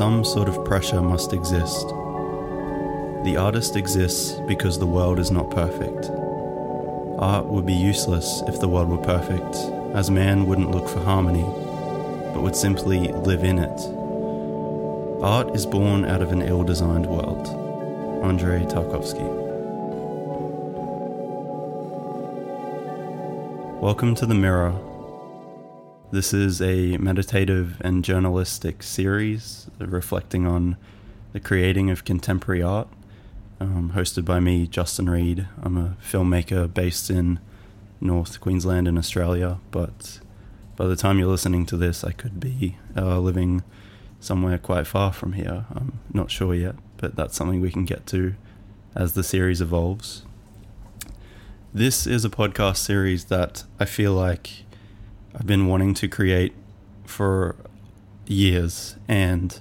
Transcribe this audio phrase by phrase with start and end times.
[0.00, 1.86] Some sort of pressure must exist.
[3.22, 6.08] The artist exists because the world is not perfect.
[7.18, 9.56] Art would be useless if the world were perfect,
[9.94, 11.44] as man wouldn't look for harmony,
[12.32, 13.78] but would simply live in it.
[15.22, 17.46] Art is born out of an ill designed world.
[18.24, 19.28] Andrei Tarkovsky.
[23.82, 24.89] Welcome to The Mirror.
[26.12, 30.76] This is a meditative and journalistic series reflecting on
[31.32, 32.88] the creating of contemporary art,
[33.60, 35.46] um, hosted by me, Justin Reid.
[35.62, 37.38] I'm a filmmaker based in
[38.00, 40.18] North Queensland in Australia, but
[40.74, 43.62] by the time you're listening to this, I could be uh, living
[44.18, 45.66] somewhere quite far from here.
[45.72, 48.34] I'm not sure yet, but that's something we can get to
[48.96, 50.24] as the series evolves.
[51.72, 54.64] This is a podcast series that I feel like
[55.34, 56.54] I've been wanting to create
[57.04, 57.56] for
[58.26, 59.58] years and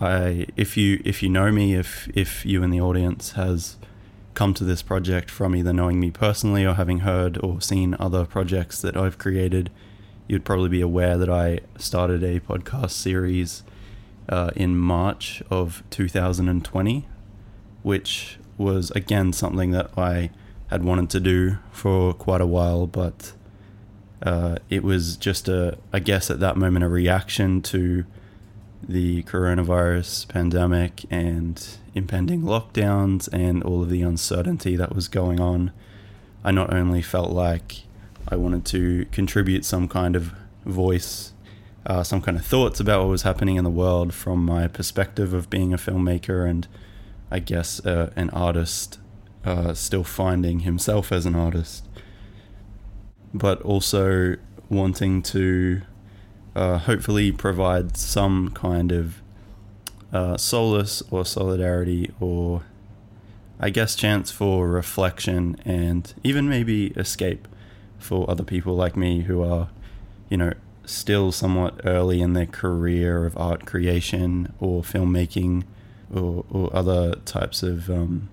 [0.00, 3.76] I if you if you know me if if you in the audience has
[4.34, 8.24] come to this project from either knowing me personally or having heard or seen other
[8.24, 9.70] projects that I've created
[10.26, 13.62] you'd probably be aware that I started a podcast series
[14.28, 17.06] uh, in March of 2020,
[17.82, 20.30] which was again something that I
[20.68, 23.32] had wanted to do for quite a while, but
[24.22, 28.04] uh, it was just a, I guess at that moment, a reaction to
[28.82, 35.72] the coronavirus pandemic and impending lockdowns and all of the uncertainty that was going on.
[36.44, 37.82] I not only felt like
[38.28, 40.32] I wanted to contribute some kind of
[40.64, 41.32] voice
[41.84, 45.32] uh, some kind of thoughts about what was happening in the world from my perspective
[45.32, 46.68] of being a filmmaker and
[47.30, 48.98] I guess uh, an artist
[49.44, 51.84] uh, still finding himself as an artist,
[53.34, 54.36] but also
[54.68, 55.82] wanting to
[56.54, 59.22] uh, hopefully provide some kind of
[60.12, 62.62] uh, solace or solidarity or
[63.58, 67.46] I guess chance for reflection and even maybe escape
[67.98, 69.68] for other people like me who are,
[70.28, 70.52] you know,
[70.84, 75.62] still somewhat early in their career of art creation or filmmaking
[76.12, 78.28] or, or other types of um,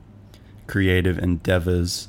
[0.65, 2.07] creative endeavors.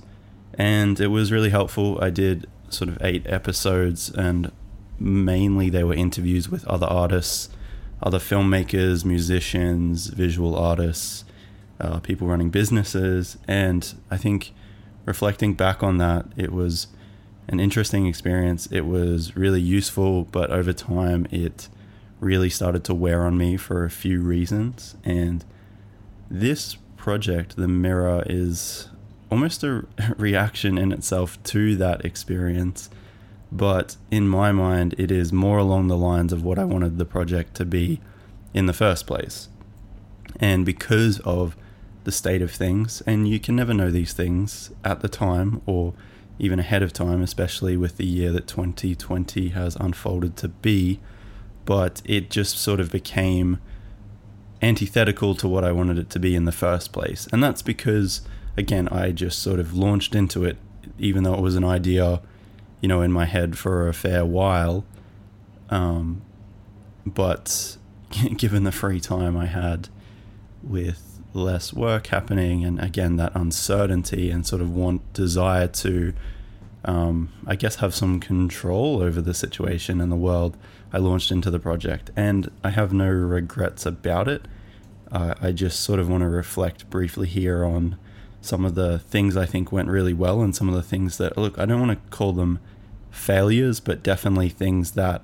[0.55, 1.99] And it was really helpful.
[2.03, 4.51] I did sort of eight episodes, and
[4.99, 7.49] mainly they were interviews with other artists,
[8.03, 11.25] other filmmakers, musicians, visual artists,
[11.81, 13.39] uh, people running businesses.
[13.49, 14.53] And I think
[15.05, 16.89] reflecting back on that, it was
[17.49, 18.67] an interesting experience.
[18.71, 21.69] It was really useful, but over time, it
[22.21, 24.95] really started to wear on me for a few reasons.
[25.05, 25.45] And
[26.31, 28.90] this project, The Mirror, is
[29.31, 29.85] almost a
[30.17, 32.91] reaction in itself to that experience.
[33.53, 37.05] But in my mind, it is more along the lines of what I wanted the
[37.05, 38.01] project to be
[38.55, 39.49] in the first place.
[40.39, 41.57] And because of
[42.05, 45.95] the state of things, and you can never know these things at the time or
[46.39, 51.01] even ahead of time, especially with the year that 2020 has unfolded to be.
[51.67, 53.59] But it just sort of became
[54.63, 57.29] antithetical to what I wanted it to be in the first place.
[57.33, 58.23] And that's because,
[58.57, 60.57] again, I just sort of launched into it,
[60.99, 62.21] even though it was an idea,
[62.81, 64.85] you know, in my head for a fair while.
[65.69, 66.23] Um,
[67.07, 67.77] but
[68.37, 69.89] given the free time I had
[70.63, 76.13] with less work happening, and again that uncertainty and sort of want desire to,
[76.85, 80.57] um, I guess, have some control over the situation and the world.
[80.93, 84.47] I launched into the project, and I have no regrets about it.
[85.13, 87.97] Uh, I just sort of want to reflect briefly here on
[88.41, 91.37] some of the things I think went really well, and some of the things that
[91.37, 91.59] look.
[91.59, 92.59] I don't want to call them
[93.11, 95.23] failures, but definitely things that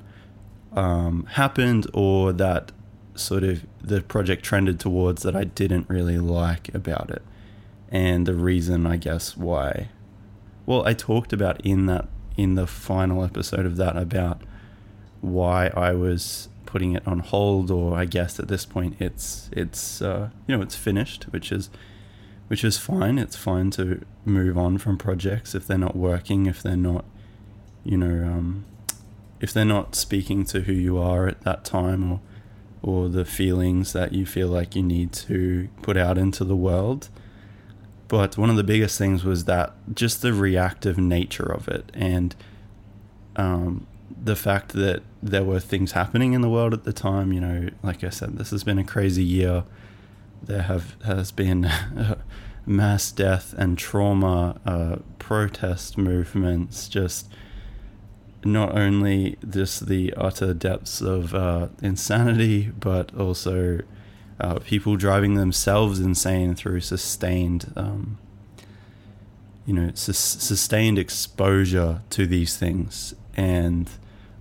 [0.73, 2.73] um, happened or that
[3.15, 7.23] sort of the project trended towards that I didn't really like about it.
[7.91, 9.89] And the reason, I guess, why.
[10.67, 14.43] Well, I talked about in that in the final episode of that about
[15.21, 20.03] why I was putting it on hold, or I guess at this point it's it's
[20.03, 21.71] uh, you know it's finished, which is
[22.49, 23.19] which is fine.
[23.19, 27.05] It's fine to move on from projects if they're not working, if they're not
[27.85, 28.65] you know um,
[29.41, 32.21] if they're not speaking to who you are at that time, or
[32.83, 37.09] or the feelings that you feel like you need to put out into the world.
[38.09, 42.37] But one of the biggest things was that just the reactive nature of it and
[43.35, 43.89] um,
[44.23, 47.33] the fact that there were things happening in the world at the time.
[47.33, 49.65] You know, like I said, this has been a crazy year.
[50.47, 51.71] There have has been
[52.67, 57.29] mass death and trauma, uh, protest movements, just
[58.45, 63.81] not only just the utter depths of uh, insanity, but also
[64.39, 68.19] uh, people driving themselves insane through sustained, um,
[69.65, 73.91] you know, sustained exposure to these things, and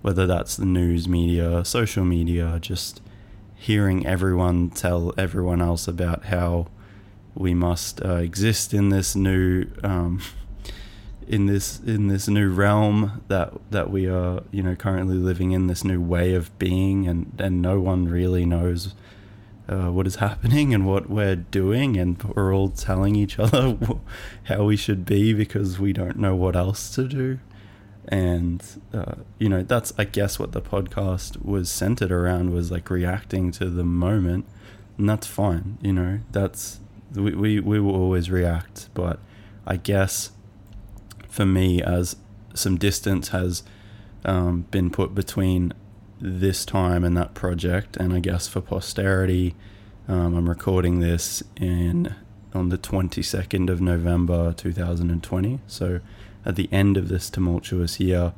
[0.02, 3.00] whether that's the news media, social media, just
[3.56, 6.68] hearing everyone tell everyone else about how
[7.34, 9.66] we must uh, exist in this new.
[9.82, 10.22] Um,
[11.28, 15.66] in this in this new realm that that we are you know currently living in
[15.66, 18.94] this new way of being and and no one really knows
[19.68, 23.76] uh, what is happening and what we're doing and we're all telling each other
[24.44, 27.38] how we should be because we don't know what else to do
[28.08, 32.88] and uh, you know that's i guess what the podcast was centered around was like
[32.88, 34.46] reacting to the moment
[34.96, 36.80] and that's fine you know that's
[37.14, 39.18] we, we, we will always react but
[39.66, 40.30] i guess
[41.28, 42.16] for me as
[42.54, 43.62] some distance has
[44.24, 45.72] um, been put between
[46.20, 49.54] this time and that project, and I guess for posterity,
[50.08, 52.14] um, I'm recording this in
[52.54, 55.60] on the 22nd of November 2020.
[55.66, 56.00] So
[56.46, 58.32] at the end of this tumultuous year,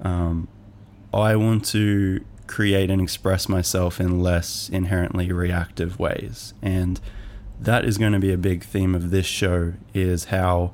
[0.00, 0.48] um,
[1.12, 7.00] I want to create and express myself in less inherently reactive ways, and
[7.60, 9.74] that is going to be a big theme of this show.
[9.94, 10.72] Is how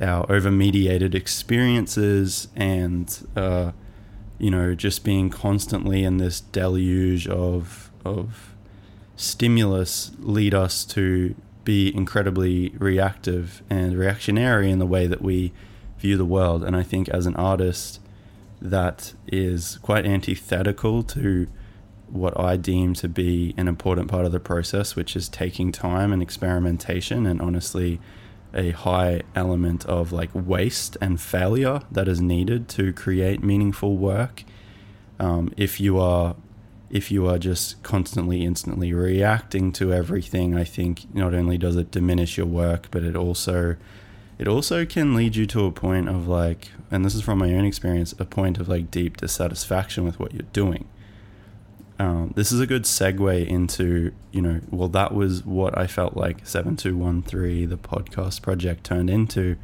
[0.00, 3.72] our over mediated experiences and uh,
[4.38, 8.54] you know just being constantly in this deluge of of
[9.16, 11.34] stimulus lead us to
[11.64, 15.52] be incredibly reactive and reactionary in the way that we
[16.04, 18.00] view the world and i think as an artist
[18.60, 21.46] that is quite antithetical to
[22.08, 26.12] what I deem to be an important part of the process, which is taking time
[26.12, 28.00] and experimentation and honestly
[28.54, 34.44] a high element of like waste and failure that is needed to create meaningful work.
[35.18, 36.36] Um, if you are
[36.88, 41.90] if you are just constantly instantly reacting to everything, I think not only does it
[41.90, 43.74] diminish your work, but it also
[44.38, 47.54] it also can lead you to a point of like, and this is from my
[47.54, 50.88] own experience, a point of like deep dissatisfaction with what you're doing.
[51.98, 56.16] Um, this is a good segue into you know well that was what I felt
[56.16, 59.56] like 7213 the podcast project turned into.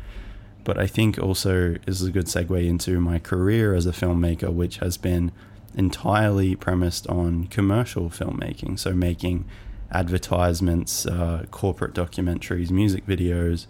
[0.62, 4.76] But I think also is a good segue into my career as a filmmaker which
[4.76, 5.32] has been
[5.74, 8.78] entirely premised on commercial filmmaking.
[8.78, 9.46] So making
[9.90, 13.66] advertisements uh, corporate documentaries music videos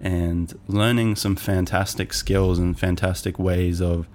[0.00, 4.08] and learning some fantastic skills and fantastic ways of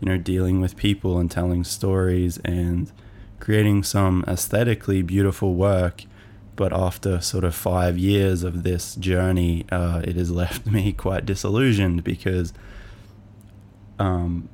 [0.00, 2.92] you know dealing with people and telling stories and
[3.38, 6.04] creating some aesthetically beautiful work.
[6.56, 11.24] But after sort of five years of this journey, uh, it has left me quite
[11.24, 12.52] disillusioned because,
[13.98, 14.48] um,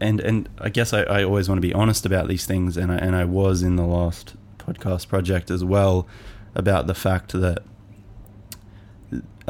[0.00, 2.90] and and I guess I, I always want to be honest about these things, and
[2.90, 6.06] I, and I was in the last podcast project as well
[6.54, 7.62] about the fact that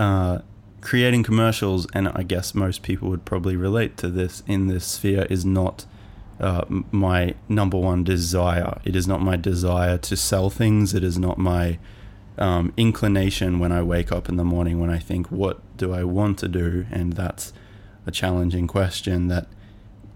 [0.01, 0.39] uh,
[0.81, 5.27] creating commercials, and I guess most people would probably relate to this in this sphere,
[5.29, 5.85] is not
[6.41, 8.81] uh, my number one desire.
[8.85, 10.95] It is not my desire to sell things.
[10.95, 11.79] It is not my
[12.39, 16.05] um, inclination when I wake up in the morning when I think, what do I
[16.05, 16.87] want to do?
[16.91, 17.53] And that's
[18.07, 19.47] a challenging question that,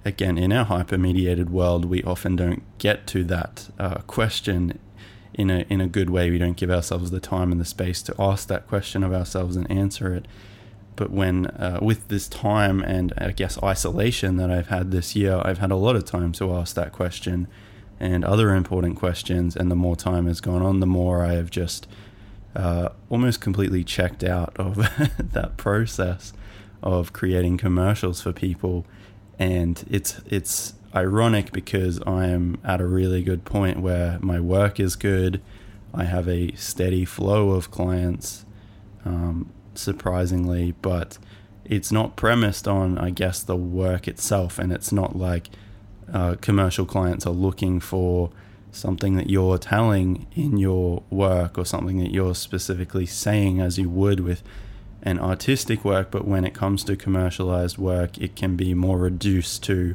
[0.05, 4.79] again, in our hyper-mediated world, we often don't get to that uh, question
[5.35, 6.31] in a in a good way.
[6.31, 9.57] We don't give ourselves the time and the space to ask that question of ourselves
[9.57, 10.27] and answer it
[10.97, 15.41] but when uh, with this time and I guess isolation that I've had this year,
[15.45, 17.49] I've had a lot of time to ask that question
[17.99, 19.57] and other important questions.
[19.57, 21.87] And the more time has gone on, the more I have just
[22.55, 24.77] uh, almost completely checked out of
[25.33, 26.33] that process
[26.83, 28.87] of creating commercials for people.
[29.39, 34.79] And it's it's ironic because I am at a really good point where my work
[34.79, 35.41] is good.
[35.93, 38.45] I have a steady flow of clients.
[39.05, 41.19] Um, surprisingly, but
[41.65, 45.49] it's not premised on, I guess, the work itself, and it's not like
[46.13, 48.31] uh, commercial clients are looking for
[48.71, 53.89] something that you're telling in your work or something that you're specifically saying as you
[53.89, 54.43] would with
[55.03, 59.63] an artistic work, but when it comes to commercialized work, it can be more reduced
[59.63, 59.95] to,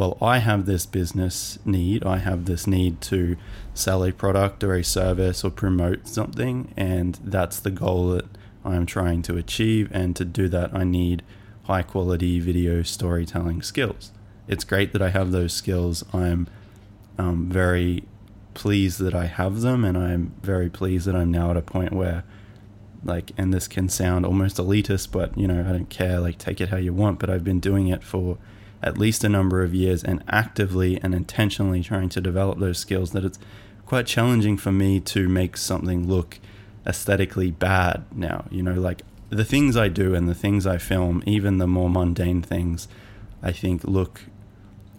[0.00, 3.36] well, I have this business need, I have this need to
[3.74, 8.24] sell a product or a service or promote something, and that's the goal that
[8.64, 11.22] I am trying to achieve, and to do that, I need
[11.64, 14.10] high quality video storytelling skills.
[14.48, 16.02] It's great that I have those skills.
[16.14, 16.48] I'm
[17.18, 18.04] um, very
[18.54, 21.92] pleased that I have them, and I'm very pleased that I'm now at a point
[21.92, 22.24] where
[23.04, 26.20] like, and this can sound almost elitist, but you know, I don't care.
[26.20, 27.18] Like, take it how you want.
[27.18, 28.38] But I've been doing it for
[28.82, 33.12] at least a number of years and actively and intentionally trying to develop those skills.
[33.12, 33.38] That it's
[33.86, 36.38] quite challenging for me to make something look
[36.86, 38.46] aesthetically bad now.
[38.50, 41.90] You know, like the things I do and the things I film, even the more
[41.90, 42.88] mundane things,
[43.42, 44.22] I think look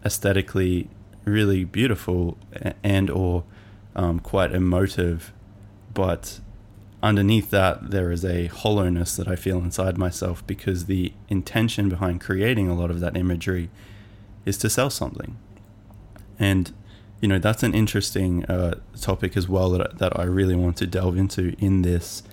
[0.04, 0.90] aesthetically
[1.26, 2.38] really beautiful
[2.84, 3.44] and or
[3.96, 5.34] um, quite emotive,
[5.94, 6.40] but
[7.04, 12.22] underneath that there is a hollowness that I feel inside myself because the intention behind
[12.22, 13.70] creating a lot of that imagery
[14.46, 15.38] is to sell something,
[16.40, 16.74] and
[17.22, 20.88] you know that's an interesting uh, topic as well that that I really want to
[20.88, 22.24] delve into in this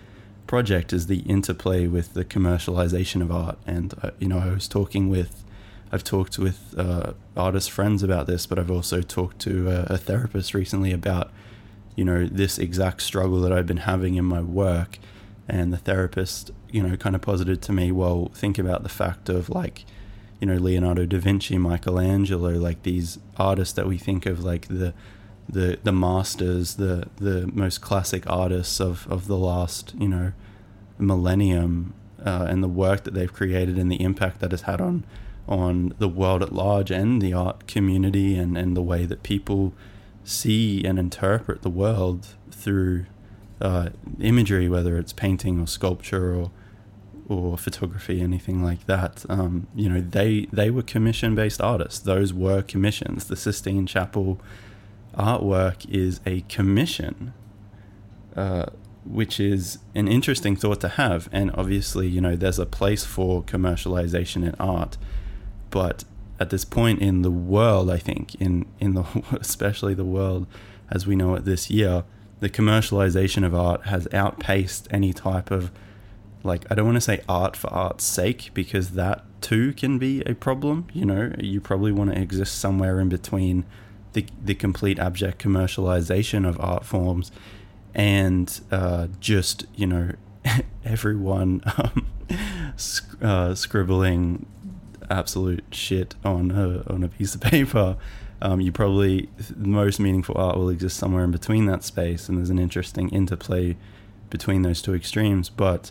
[0.49, 3.59] project is the interplay with the commercialization of art.
[3.65, 5.45] And uh, you know, I was talking with,
[5.93, 9.99] I've talked with uh, artist friends about this, but I've also talked to a, a
[9.99, 11.31] therapist recently about,
[11.99, 15.01] you know, this exact struggle that I've been having in my work.
[15.49, 19.29] And the therapist, you know, kind of posited to me, well, think about the fact
[19.29, 19.85] of like,
[20.41, 24.95] you know, Leonardo da Vinci, Michelangelo, like these artists that we think of like the
[25.49, 30.33] the the masters, the the most classic artists of, of the last you know
[30.99, 35.05] millennium, uh, and the work that they've created and the impact that has had on
[35.49, 39.73] on the world at large and the art community and, and the way that people
[40.29, 43.07] see and interpret the world through
[43.61, 43.89] uh,
[44.21, 46.51] imagery, whether it's painting or sculpture or
[47.29, 49.27] or photography, anything like that.
[49.29, 51.99] Um, you know, they they were commission based artists.
[51.99, 53.27] Those were commissions.
[53.27, 54.41] The Sistine Chapel
[55.15, 57.35] artwork is a commission,
[58.35, 58.67] uh,
[59.05, 61.29] which is an interesting thought to have.
[61.33, 64.97] And obviously, you know, there's a place for commercialization in art,
[65.71, 66.05] but
[66.41, 69.05] at this point in the world, I think in in the
[69.41, 70.47] especially the world
[70.91, 72.05] as we know it this year,
[72.41, 75.71] the commercialization of art has outpaced any type of
[76.43, 80.23] like I don't want to say art for art's sake because that too can be
[80.23, 80.87] a problem.
[80.93, 83.65] You know, you probably want to exist somewhere in between
[84.13, 87.31] the, the complete abject commercialization of art forms
[87.95, 90.13] and uh, just you know
[90.85, 92.07] everyone um,
[92.77, 94.47] sc- uh, scribbling
[95.11, 97.97] absolute shit on a, on a piece of paper
[98.41, 102.39] um, you probably the most meaningful art will exist somewhere in between that space and
[102.39, 103.77] there's an interesting interplay
[104.31, 105.91] between those two extremes but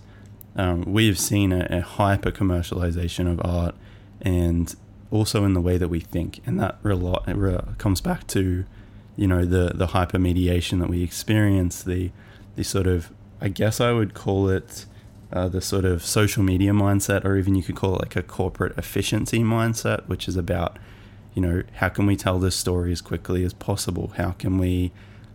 [0.56, 3.76] um, we've seen a, a hyper commercialization of art
[4.22, 4.76] and
[5.12, 8.66] also in the way that we think, and that re- comes back to,
[9.16, 12.12] you know, the the hyper mediation that we experience, the
[12.56, 14.86] the sort of, I guess I would call it.
[15.32, 18.24] Uh, the sort of social media mindset, or even you could call it like a
[18.24, 20.80] corporate efficiency mindset, which is about,
[21.34, 24.14] you know, how can we tell this story as quickly as possible?
[24.16, 24.94] How can we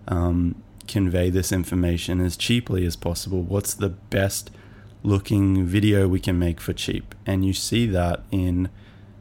[0.08, 0.54] um,
[0.88, 3.42] convey this information as cheaply as possible?
[3.42, 4.50] What's the best
[5.02, 7.14] looking video we can make for cheap?
[7.26, 8.70] And you see that in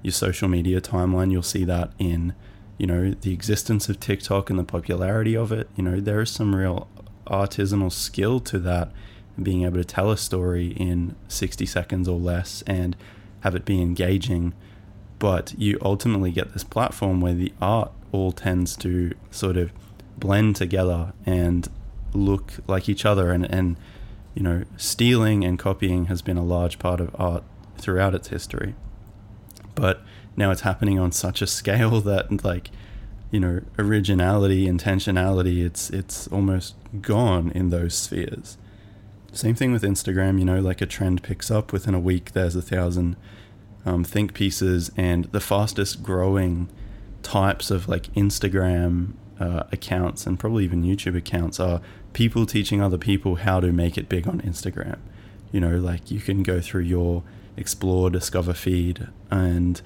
[0.01, 2.33] your social media timeline, you'll see that in,
[2.77, 5.69] you know, the existence of TikTok and the popularity of it.
[5.75, 6.87] You know, there is some real
[7.27, 8.91] artisanal skill to that,
[9.41, 12.95] being able to tell a story in 60 seconds or less and
[13.41, 14.53] have it be engaging.
[15.19, 19.71] But you ultimately get this platform where the art all tends to sort of
[20.17, 21.67] blend together and
[22.13, 23.31] look like each other.
[23.31, 23.77] And, and
[24.33, 27.43] you know stealing and copying has been a large part of art
[27.77, 28.75] throughout its history.
[29.75, 30.01] But
[30.35, 32.69] now it's happening on such a scale that like
[33.29, 38.57] you know originality intentionality it's it's almost gone in those spheres
[39.31, 42.55] same thing with instagram you know like a trend picks up within a week there's
[42.55, 43.15] a thousand
[43.85, 46.69] um, think pieces and the fastest growing
[47.23, 51.81] types of like instagram uh, accounts and probably even youtube accounts are
[52.13, 54.99] people teaching other people how to make it big on instagram
[55.51, 57.23] you know like you can go through your
[57.57, 59.81] explore, discover feed, and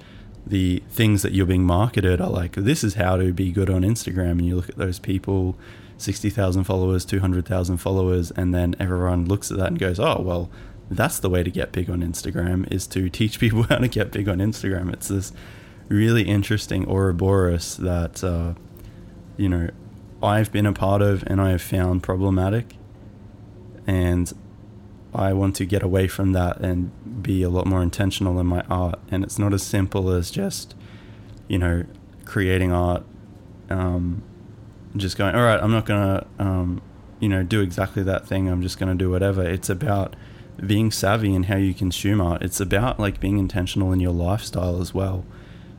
[0.46, 3.82] the things that you're being marketed are like this is how to be good on
[3.82, 4.32] Instagram.
[4.32, 5.56] And you look at those people,
[5.98, 10.00] sixty thousand followers, two hundred thousand followers, and then everyone looks at that and goes,
[10.00, 10.50] "Oh, well."
[10.88, 14.12] That's the way to get big on Instagram is to teach people how to get
[14.12, 14.92] big on Instagram.
[14.92, 15.32] It's this
[15.88, 18.54] really interesting Ouroboros that uh,
[19.36, 19.70] you know
[20.22, 22.76] I've been a part of and I have found problematic.
[23.86, 24.32] And
[25.14, 28.62] I want to get away from that and be a lot more intentional in my
[28.68, 28.98] art.
[29.10, 30.74] And it's not as simple as just,
[31.48, 31.84] you know,
[32.24, 33.04] creating art,
[33.70, 34.22] um,
[34.98, 36.82] just going, all right, I'm not going to, um,
[37.20, 38.48] you know, do exactly that thing.
[38.48, 39.42] I'm just going to do whatever.
[39.42, 40.16] It's about
[40.64, 42.42] being savvy in how you consume art.
[42.42, 45.24] It's about like being intentional in your lifestyle as well.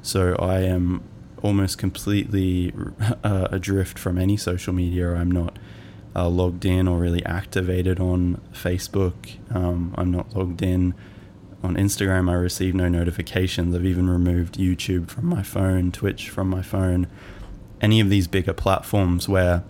[0.02, 1.04] So I am
[1.42, 2.74] almost completely
[3.24, 5.14] uh, adrift from any social media.
[5.14, 5.58] I'm not
[6.16, 9.38] uh, logged in or really activated on Facebook.
[9.54, 10.94] Um, I'm not logged in
[11.64, 12.30] on Instagram.
[12.30, 13.76] I receive no notifications.
[13.76, 17.08] I've even removed YouTube from my phone, Twitch from my phone,
[17.82, 19.64] any of these bigger platforms where,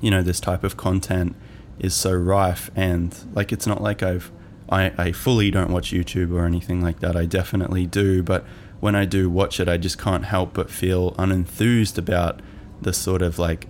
[0.00, 1.34] you know, this type of content
[1.78, 2.70] is so rife.
[2.76, 4.30] And like, it's not like I've,
[4.68, 7.16] I, I fully don't watch YouTube or anything like that.
[7.16, 8.22] I definitely do.
[8.22, 8.44] But
[8.80, 12.40] when I do watch it, I just can't help but feel unenthused about
[12.80, 13.66] the sort of like,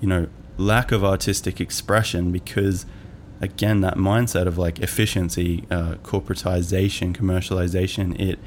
[0.00, 0.28] you know,
[0.60, 2.84] lack of artistic expression because
[3.40, 8.38] again that mindset of like efficiency uh, corporatization commercialization it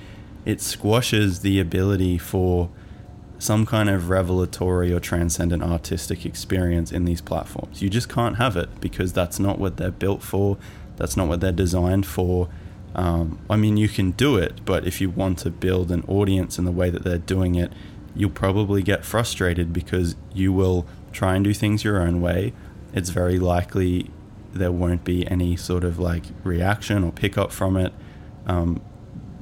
[0.45, 2.69] it squashes the ability for
[3.43, 7.81] some kind of revelatory or transcendent artistic experience in these platforms.
[7.81, 10.57] You just can't have it because that's not what they're built for.
[10.95, 12.49] That's not what they're designed for.
[12.95, 16.59] Um, i mean you can do it but if you want to build an audience
[16.59, 17.73] in the way that they're doing it
[18.15, 22.53] you'll probably get frustrated because you will try and do things your own way,
[22.93, 24.09] it's very likely
[24.53, 27.91] there won't be any sort of like reaction or pickup from it
[28.45, 28.81] um,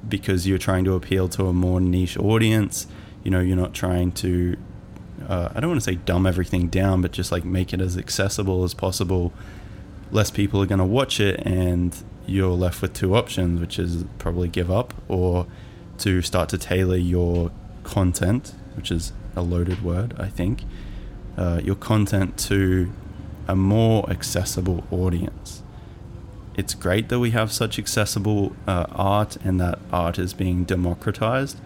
[0.08, 2.88] because you're trying to appeal to a more niche audience.
[3.24, 4.58] You know, you're not trying to,
[5.28, 7.98] uh, I don't want to say dumb everything down, but just like make it as
[7.98, 9.34] accessible as possible.
[10.12, 14.06] Less people are going to watch it, and you're left with two options, which is
[14.18, 15.48] probably give up or
[16.00, 17.52] to start to tailor your
[17.84, 20.64] content, which is a loaded word, I think,
[21.38, 22.92] uh, your content to
[23.48, 25.64] a more accessible audience.
[26.56, 31.60] It's great that we have such accessible uh, art and that art is being democratized,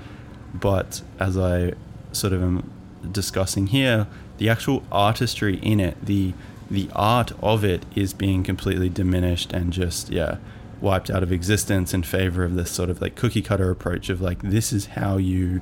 [0.59, 1.73] but as I
[2.11, 2.71] sort of am
[3.11, 6.33] discussing here, the actual artistry in it, the
[6.69, 10.37] the art of it is being completely diminished and just yeah
[10.81, 14.19] wiped out of existence in favor of this sort of like cookie cutter approach of
[14.19, 15.61] like this is how you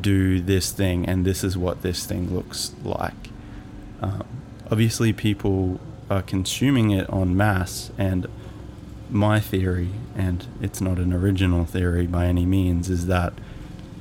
[0.00, 3.30] do this thing and this is what this thing looks like.
[4.02, 4.24] Um,
[4.70, 8.26] obviously, people are consuming it en masse, and
[9.10, 13.32] my theory, and it's not an original theory by any means, is that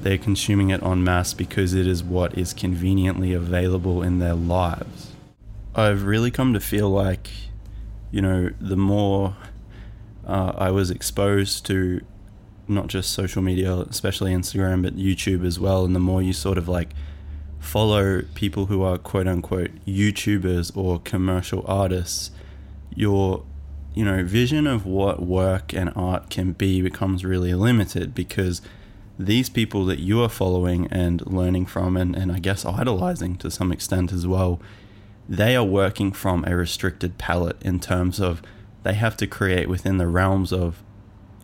[0.04, 5.12] they're consuming it en masse because it is what is conveniently available in their lives.
[5.76, 7.30] I've really come to feel like,
[8.12, 9.36] you know, the more
[10.28, 12.02] uh, I was exposed to
[12.68, 15.86] not just social media, especially Instagram, but YouTube as well.
[15.86, 16.90] And the more you sort of like
[17.60, 22.32] follow people who are quote unquote YouTubers or commercial artists,
[22.96, 23.44] your
[23.94, 28.62] you know vision of what work and art can be becomes really limited because
[29.18, 33.52] these people that you are following and learning from and, and I guess idolizing to
[33.52, 34.60] some extent as well,
[35.30, 38.42] they are working from a restricted palette in terms of
[38.84, 40.84] they have to create within the realms of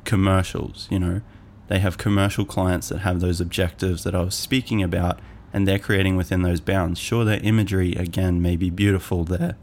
[0.03, 1.21] commercials, you know.
[1.67, 5.19] They have commercial clients that have those objectives that I was speaking about,
[5.53, 6.99] and they're creating within those bounds.
[6.99, 9.55] Sure, their imagery, again, may be beautiful, their,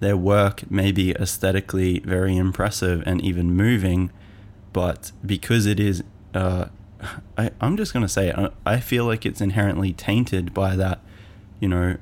[0.00, 4.12] their work may be aesthetically very impressive and even moving,
[4.74, 6.66] but because it is, uh,
[7.36, 11.00] I, I'm just going to say, I, I feel like it's inherently tainted by that,
[11.60, 11.96] you know,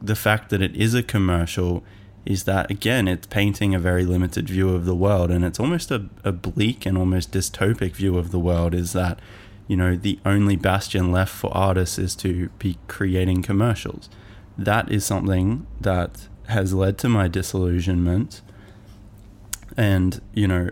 [0.00, 1.82] the fact that it is a commercial
[2.26, 5.90] is that again it's painting a very limited view of the world and it's almost
[5.90, 9.18] a, a bleak and almost dystopic view of the world is that
[9.68, 14.08] you know the only bastion left for artists is to be creating commercials.
[14.56, 18.42] That is something that has led to my disillusionment.
[19.76, 20.70] And you know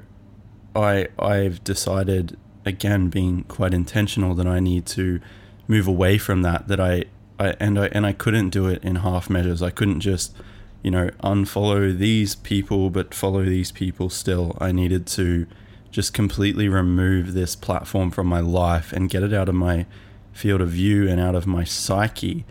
[0.75, 5.21] i i've decided again being quite intentional that i need to
[5.69, 7.05] move away from that that i,
[7.39, 10.35] I and i and i couldn't do it in half measures i couldn't just
[10.83, 14.57] you know, unfollow these people, but follow these people still.
[14.61, 15.47] I needed to
[15.91, 19.87] just completely remove this platform from my life and get it out of my
[20.33, 22.45] field of view and out of my psyche.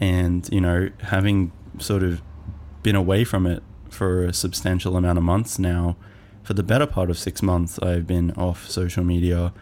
[0.00, 2.22] And, you know, having sort of
[2.82, 5.96] been away from it for a substantial amount of months now,
[6.44, 9.52] for the better part of six months, I've been off social media.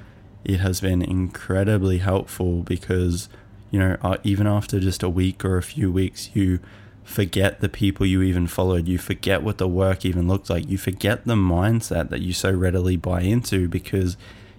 [0.44, 3.28] It has been incredibly helpful because,
[3.70, 6.58] you know, uh, even after just a week or a few weeks, you
[7.04, 8.88] forget the people you even followed.
[8.88, 10.68] You forget what the work even looked like.
[10.68, 14.16] You forget the mindset that you so readily buy into because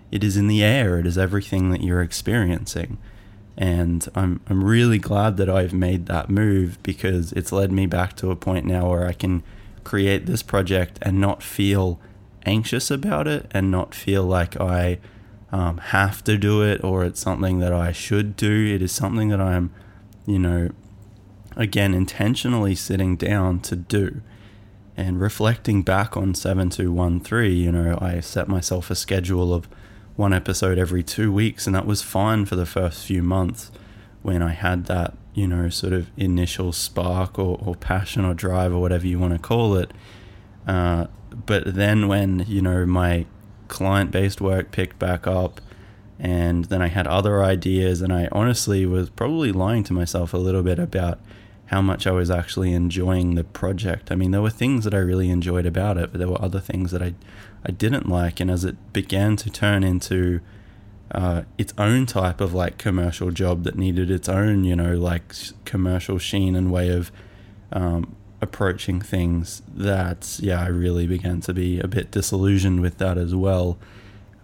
[0.09, 0.97] it is in the air.
[0.97, 2.99] It is everything that you're experiencing.
[3.57, 8.15] And I'm, I'm really glad that I've made that move because it's led me back
[8.17, 9.43] to a point now where I can
[9.83, 11.99] create this project and not feel
[12.45, 14.99] anxious about it and not feel like I
[15.51, 18.73] um, have to do it or it's something that I should do.
[18.73, 19.73] It is something that I'm,
[20.25, 20.69] you know,
[21.55, 24.21] again, intentionally sitting down to do.
[24.95, 29.67] And reflecting back on 7213, you know, I set myself a schedule of
[30.15, 33.71] one episode every two weeks, and that was fine for the first few months.
[34.21, 38.73] when I had that, you know, sort of initial spark or, or passion or drive
[38.73, 39.91] or whatever you want to call it.
[40.65, 41.07] Uh,
[41.45, 43.25] but then when, you know, my
[43.67, 45.61] client based work picked back up
[46.19, 50.37] and then I had other ideas, and I honestly was probably lying to myself a
[50.37, 51.19] little bit about
[51.65, 54.11] how much I was actually enjoying the project.
[54.11, 56.59] I mean, there were things that I really enjoyed about it, but there were other
[56.59, 57.15] things that I,
[57.65, 58.39] I didn't like.
[58.39, 60.39] And as it began to turn into
[61.11, 65.33] uh, its own type of like commercial job that needed its own, you know, like
[65.65, 67.11] commercial sheen and way of
[67.71, 73.17] um, approaching things, that, yeah, I really began to be a bit disillusioned with that
[73.17, 73.79] as well.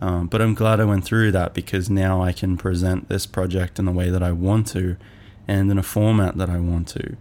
[0.01, 3.77] Um, but I'm glad I went through that because now I can present this project
[3.77, 4.97] in the way that I want to
[5.47, 7.17] and in a format that I want to.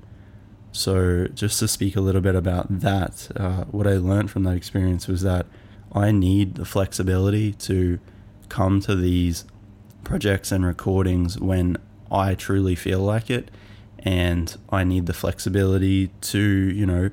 [0.70, 4.54] So, just to speak a little bit about that, uh, what I learned from that
[4.54, 5.46] experience was that
[5.92, 7.98] I need the flexibility to
[8.48, 9.44] come to these
[10.04, 11.78] projects and recordings when
[12.10, 13.50] I truly feel like it.
[14.00, 17.10] And I need the flexibility to, you know,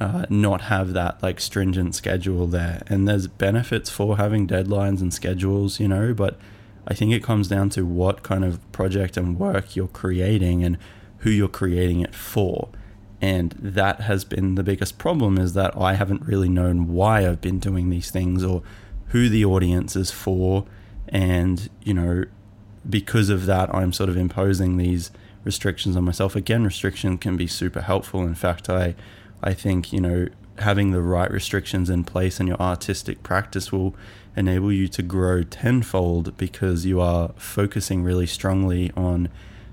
[0.00, 2.82] uh, not have that like stringent schedule there.
[2.86, 6.38] And there's benefits for having deadlines and schedules, you know, but
[6.86, 10.78] I think it comes down to what kind of project and work you're creating and
[11.18, 12.70] who you're creating it for.
[13.20, 17.42] And that has been the biggest problem is that I haven't really known why I've
[17.42, 18.62] been doing these things or
[19.08, 20.64] who the audience is for.
[21.08, 22.24] And, you know,
[22.88, 25.10] because of that, I'm sort of imposing these
[25.44, 26.36] restrictions on myself.
[26.36, 28.22] Again, restriction can be super helpful.
[28.22, 28.94] In fact, I
[29.42, 33.94] I think, you know, having the right restrictions in place in your artistic practice will
[34.36, 39.28] enable you to grow tenfold because you are focusing really strongly on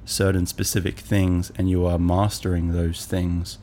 [0.06, 3.58] certain specific things and you are mastering those things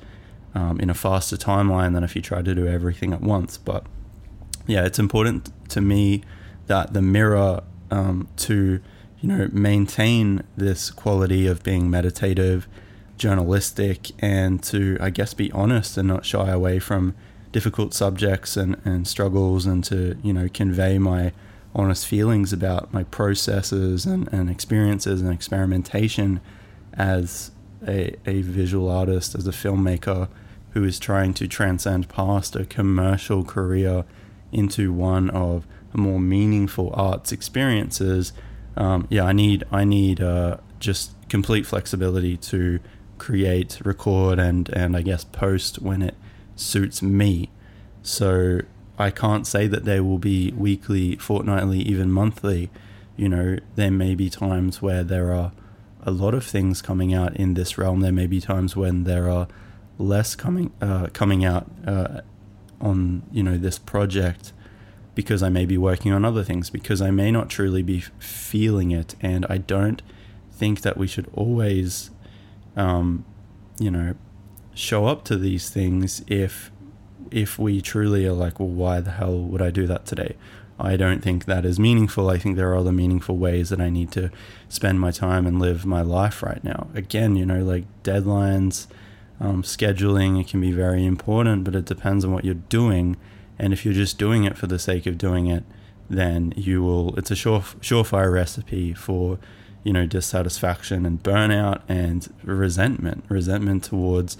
[0.54, 3.56] um, in a faster timeline than if you try to do everything at once.
[3.56, 3.86] But
[4.66, 6.22] yeah, it's important to me
[6.66, 8.80] that the mirror um, to
[9.24, 12.68] you know maintain this quality of being meditative
[13.16, 17.14] journalistic and to, I guess, be honest and not shy away from
[17.50, 21.32] difficult subjects and, and struggles and to, you know, convey my
[21.74, 26.42] honest feelings about my processes and, and experiences and experimentation
[26.92, 27.50] as
[27.88, 30.28] a, a visual artist, as a filmmaker
[30.72, 34.04] who is trying to transcend past a commercial career
[34.52, 38.34] into one of more meaningful arts experiences.
[38.76, 42.80] Um, yeah, I need I need uh, just complete flexibility to
[43.18, 46.16] create, record, and and I guess post when it
[46.56, 47.50] suits me.
[48.02, 48.60] So
[48.98, 52.70] I can't say that there will be weekly, fortnightly, even monthly.
[53.16, 55.52] You know, there may be times where there are
[56.02, 58.00] a lot of things coming out in this realm.
[58.00, 59.48] There may be times when there are
[59.98, 62.20] less coming uh, coming out uh,
[62.80, 64.52] on you know this project
[65.14, 68.90] because I may be working on other things because I may not truly be feeling
[68.90, 70.02] it, and I don't
[70.52, 72.10] think that we should always
[72.76, 73.24] um,
[73.78, 74.14] you know,
[74.74, 76.70] show up to these things if
[77.30, 80.36] if we truly are like, well, why the hell would I do that today?
[80.78, 82.28] I don't think that is meaningful.
[82.28, 84.30] I think there are other meaningful ways that I need to
[84.68, 86.88] spend my time and live my life right now.
[86.94, 88.86] Again, you know, like deadlines,
[89.40, 93.16] um, scheduling, it can be very important, but it depends on what you're doing.
[93.58, 95.64] And if you're just doing it for the sake of doing it,
[96.10, 99.38] then you will, it's a sure, surefire recipe for
[99.84, 104.36] you know, dissatisfaction and burnout and resentment, resentment towards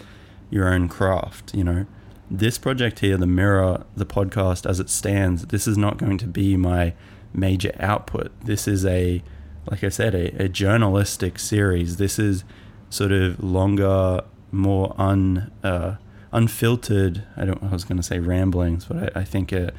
[0.50, 1.86] your own craft, you know.
[2.30, 6.26] This project here, the Mirror, the podcast as it stands, this is not going to
[6.26, 6.94] be my
[7.34, 8.32] major output.
[8.40, 9.22] This is a,
[9.70, 11.98] like I said, a, a journalistic series.
[11.98, 12.44] This is
[12.88, 15.96] sort of longer, more un, uh,
[16.34, 17.24] unfiltered.
[17.36, 17.62] I don't.
[17.62, 19.70] I was going to say ramblings, but I, I think uh,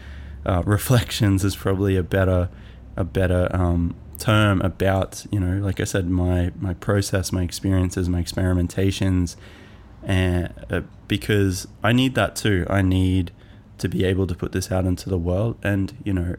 [0.45, 2.49] uh, reflections is probably a better,
[2.95, 8.07] a better um, term about you know like i said my my process my experiences
[8.07, 9.35] my experimentations
[10.03, 13.31] and uh, because i need that too i need
[13.77, 16.35] to be able to put this out into the world and you know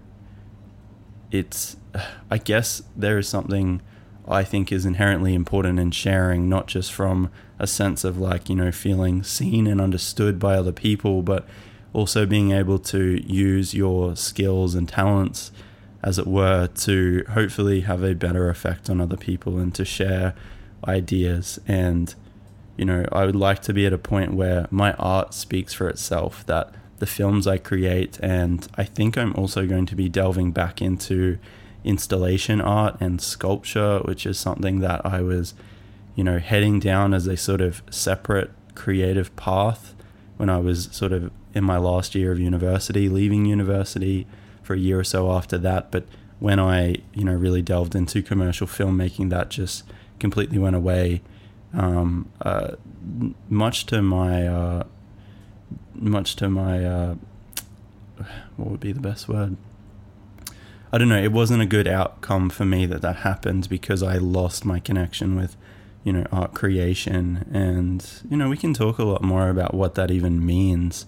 [1.31, 1.77] it's
[2.31, 3.83] i guess there is something
[4.27, 8.57] i think is inherently important in sharing not just from a sense of like you
[8.57, 11.47] know feeling seen and understood by other people but
[11.93, 15.51] also being able to use your skills and talents
[16.07, 20.35] as it were, to hopefully have a better effect on other people and to share
[20.87, 21.59] ideas.
[21.67, 22.15] And,
[22.77, 25.89] you know, I would like to be at a point where my art speaks for
[25.89, 30.53] itself, that the films I create, and I think I'm also going to be delving
[30.53, 31.39] back into
[31.83, 35.55] installation art and sculpture, which is something that I was,
[36.17, 39.95] you know, heading down as a sort of separate creative path
[40.37, 44.27] when I was sort of in my last year of university, leaving university
[44.63, 45.93] for a year or so after that.
[45.93, 46.07] But
[46.39, 49.85] when I, you know, really delved into commercial filmmaking, that just
[50.19, 51.23] completely went away.
[51.73, 52.73] Um, uh,
[53.49, 54.85] much to my uh,
[55.95, 57.15] much to my uh,
[58.57, 59.57] what would be the best word?
[60.93, 61.23] I don't know.
[61.23, 65.37] It wasn't a good outcome for me that that happened because I lost my connection
[65.37, 65.57] with,
[66.07, 67.45] you know, art creation.
[67.53, 71.05] And, you know, we can talk a lot more about what that even means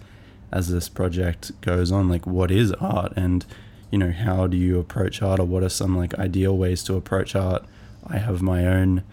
[0.51, 2.09] as this project goes on.
[2.09, 3.13] Like, what is art?
[3.15, 3.47] And,
[3.93, 6.97] you know, how do you approach art or what are some like ideal ways to
[6.97, 7.65] approach art?
[8.09, 9.05] I have my own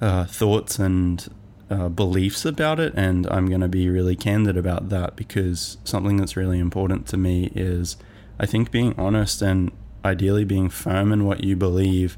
[0.00, 1.28] uh, thoughts and
[1.68, 6.16] uh, beliefs about it, and I'm going to be really candid about that because something
[6.16, 7.98] that's really important to me is
[8.38, 9.72] I think being honest and
[10.06, 12.16] ideally being firm in what you believe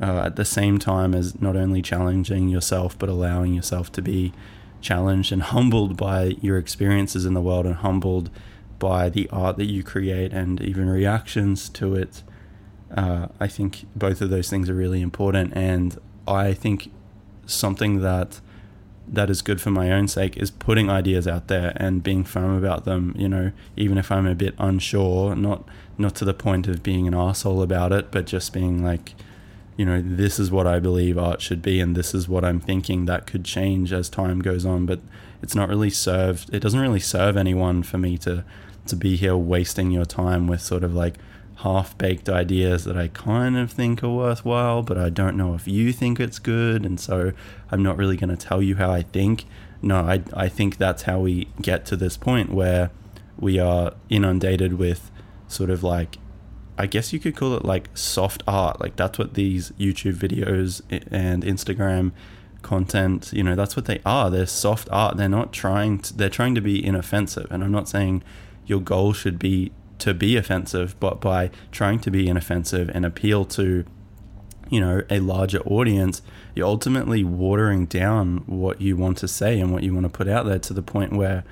[0.00, 4.32] uh, at the same time as not only challenging yourself but allowing yourself to be
[4.80, 8.30] challenged and humbled by your experiences in the world and humbled
[8.80, 12.22] by the art that you create and even reactions to it.
[12.96, 16.90] Uh, I think both of those things are really important, and I think
[17.46, 18.40] something that
[19.06, 22.56] that is good for my own sake is putting ideas out there and being firm
[22.56, 25.64] about them you know even if i'm a bit unsure not
[25.98, 29.14] not to the point of being an asshole about it but just being like
[29.80, 32.60] you know this is what i believe art should be and this is what i'm
[32.60, 35.00] thinking that could change as time goes on but
[35.42, 38.44] it's not really served it doesn't really serve anyone for me to
[38.86, 41.14] to be here wasting your time with sort of like
[41.62, 45.68] half baked ideas that I kind of think are worthwhile, but I don't know if
[45.68, 46.86] you think it's good.
[46.86, 47.32] And so
[47.70, 49.44] I'm not really going to tell you how I think.
[49.82, 52.90] No, I, I think that's how we get to this point where
[53.38, 55.10] we are inundated with
[55.48, 56.16] sort of like,
[56.80, 58.80] I guess you could call it like soft art.
[58.80, 62.12] Like that's what these YouTube videos and Instagram
[62.62, 64.30] content, you know, that's what they are.
[64.30, 65.18] They're soft art.
[65.18, 67.46] They're not trying to, they're trying to be inoffensive.
[67.50, 68.22] And I'm not saying
[68.64, 73.44] your goal should be to be offensive, but by trying to be inoffensive and appeal
[73.44, 73.84] to,
[74.70, 76.22] you know, a larger audience,
[76.54, 80.28] you're ultimately watering down what you want to say and what you want to put
[80.28, 81.44] out there to the point where,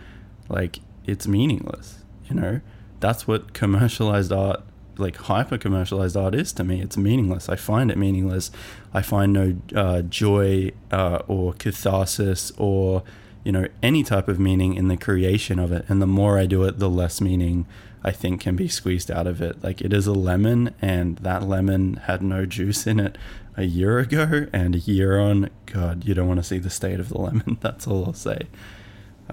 [0.49, 1.99] like, it's meaningless.
[2.31, 2.61] You know,
[3.01, 4.63] that's what commercialized art,
[4.99, 6.81] like hyper commercialized art, is to me.
[6.81, 7.49] It's meaningless.
[7.49, 8.51] I find it meaningless.
[8.93, 13.03] I find no uh, joy uh, or catharsis or
[13.45, 16.45] you know any type of meaning in the creation of it and the more i
[16.45, 17.65] do it the less meaning
[18.05, 19.63] I think can be squeezed out of it.
[19.63, 23.19] Like it is a lemon, and that lemon had no juice in it
[23.57, 27.01] a year ago, and a year on, God, you don't want to see the state
[27.01, 27.59] of the lemon.
[27.61, 28.43] That's all I'll say.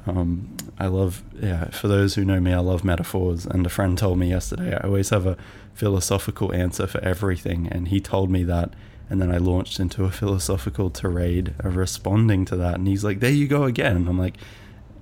[0.07, 3.45] Um, I love, yeah, for those who know me, I love metaphors.
[3.45, 5.37] And a friend told me yesterday, I always have a
[5.73, 7.67] philosophical answer for everything.
[7.67, 8.73] And he told me that.
[9.09, 12.75] And then I launched into a philosophical tirade of responding to that.
[12.75, 13.95] And he's like, there you go again.
[13.95, 14.37] And I'm like,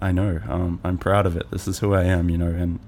[0.01, 1.49] I know, um, I'm proud of it.
[1.51, 2.49] This is who I am, you know.
[2.49, 2.79] And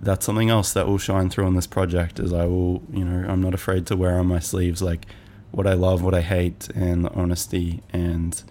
[0.00, 3.28] that's something else that will shine through on this project is I will, you know,
[3.28, 5.06] I'm not afraid to wear on my sleeves like
[5.50, 8.42] what I love, what I hate, and honesty, and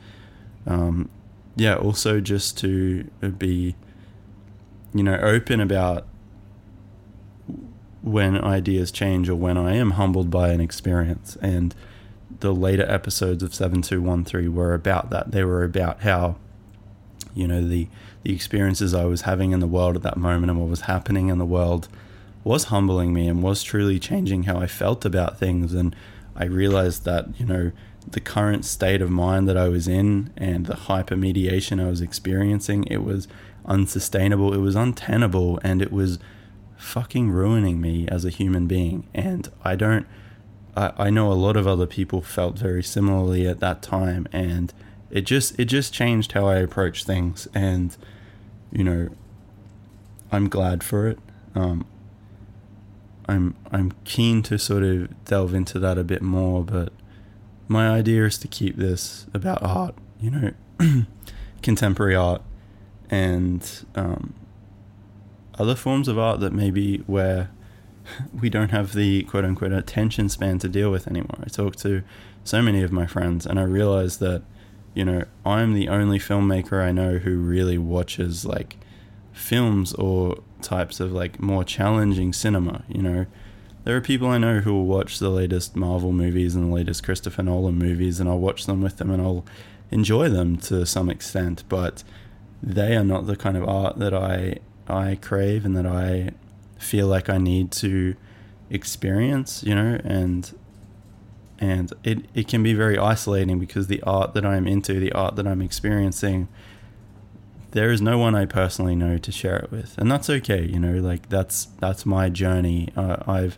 [0.66, 1.10] um,
[1.56, 3.76] yeah, also just to uh, be,
[4.94, 6.08] you know, open about
[8.02, 11.38] when ideas change or when I am humbled by an experience.
[11.42, 11.74] And
[12.40, 15.32] the later episodes of 7213 were about that.
[15.32, 16.36] They were about how,
[17.34, 17.88] you know, the
[18.24, 21.28] the experiences I was having in the world at that moment and what was happening
[21.28, 21.90] in the world
[22.44, 25.74] was humbling me and was truly changing how I felt about things.
[25.74, 25.96] And
[26.36, 27.72] I realized that, you know,
[28.08, 32.84] the current state of mind that I was in and the hypermediation I was experiencing,
[32.86, 33.28] it was
[33.66, 36.20] unsustainable, it was untenable, and it was
[36.78, 39.08] fucking ruining me as a human being.
[39.14, 40.06] And I don't,
[40.76, 44.28] I, I know a lot of other people felt very similarly at that time.
[44.32, 44.74] And
[45.10, 47.48] it just, it just changed how I approach things.
[47.54, 47.96] And,
[48.72, 49.10] you know,
[50.32, 51.20] I'm glad for it.
[51.56, 51.86] Um,
[53.28, 56.92] I'm I'm keen to sort of delve into that a bit more, but
[57.68, 60.52] my idea is to keep this about art, you know,
[61.62, 62.42] contemporary art,
[63.10, 64.34] and um,
[65.58, 67.50] other forms of art that maybe where
[68.42, 71.40] we don't have the quote unquote attention span to deal with anymore.
[71.44, 72.04] I talk to
[72.44, 74.44] so many of my friends, and I realize that
[74.94, 78.78] you know, I'm the only filmmaker I know who really watches like
[79.32, 83.26] films or types of like more challenging cinema, you know.
[83.84, 87.04] There are people I know who will watch the latest Marvel movies and the latest
[87.04, 89.46] Christopher Nolan movies and I'll watch them with them and I'll
[89.92, 92.04] enjoy them to some extent, but
[92.62, 96.32] they are not the kind of art that I I crave and that I
[96.78, 98.16] feel like I need to
[98.70, 100.54] experience, you know, and
[101.60, 105.36] and it, it can be very isolating because the art that I'm into, the art
[105.38, 106.50] that I'm experiencing,
[107.74, 110.64] there is no one I personally know to share it with, and that's okay.
[110.64, 112.90] You know, like that's that's my journey.
[112.96, 113.58] Uh, I've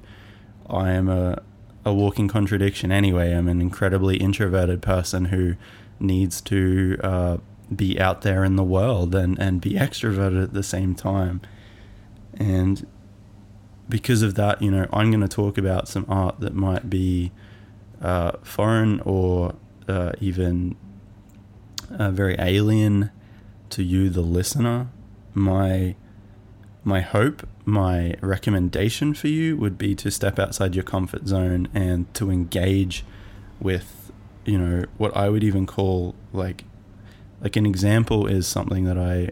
[0.69, 1.41] I am a
[1.85, 3.33] a walking contradiction anyway.
[3.33, 5.55] I'm an incredibly introverted person who
[5.99, 7.37] needs to uh,
[7.73, 11.41] be out there in the world and, and be extroverted at the same time.
[12.37, 12.87] And
[13.87, 17.31] because of that, you know, I'm going to talk about some art that might be
[18.01, 19.55] uh, foreign or
[19.87, 20.75] uh, even
[21.97, 23.11] uh, very alien
[23.71, 24.87] to you, the listener.
[25.33, 25.95] My
[26.85, 32.13] my hope, my recommendation for you would be to step outside your comfort zone and
[32.13, 33.03] to engage
[33.59, 34.11] with,
[34.45, 36.63] you know, what I would even call like,
[37.41, 39.31] like an example is something that I,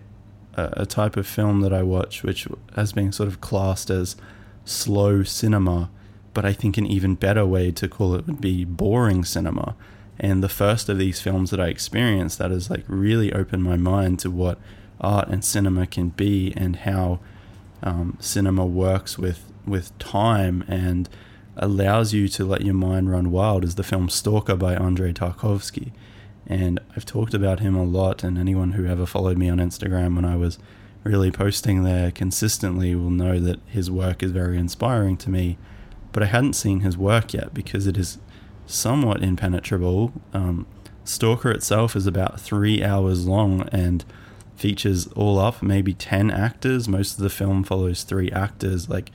[0.55, 4.15] a type of film that I watch, which has been sort of classed as
[4.65, 5.91] slow cinema,
[6.33, 9.75] but I think an even better way to call it would be boring cinema.
[10.19, 13.77] And the first of these films that I experienced that has like really opened my
[13.77, 14.59] mind to what
[15.01, 17.19] art and cinema can be and how
[17.81, 21.09] um, cinema works with with time and
[21.55, 25.91] allows you to let your mind run wild is the film Stalker by Andrei Tarkovsky.
[26.47, 30.15] And I've talked about him a lot, and anyone who ever followed me on Instagram
[30.15, 30.59] when I was
[31.03, 35.57] really posting there consistently will know that his work is very inspiring to me.
[36.11, 38.17] But I hadn't seen his work yet because it is
[38.65, 40.13] somewhat impenetrable.
[40.33, 40.65] Um,
[41.03, 44.05] Stalker itself is about three hours long and
[44.55, 46.87] features all up maybe 10 actors.
[46.87, 48.89] Most of the film follows three actors.
[48.89, 49.11] Like,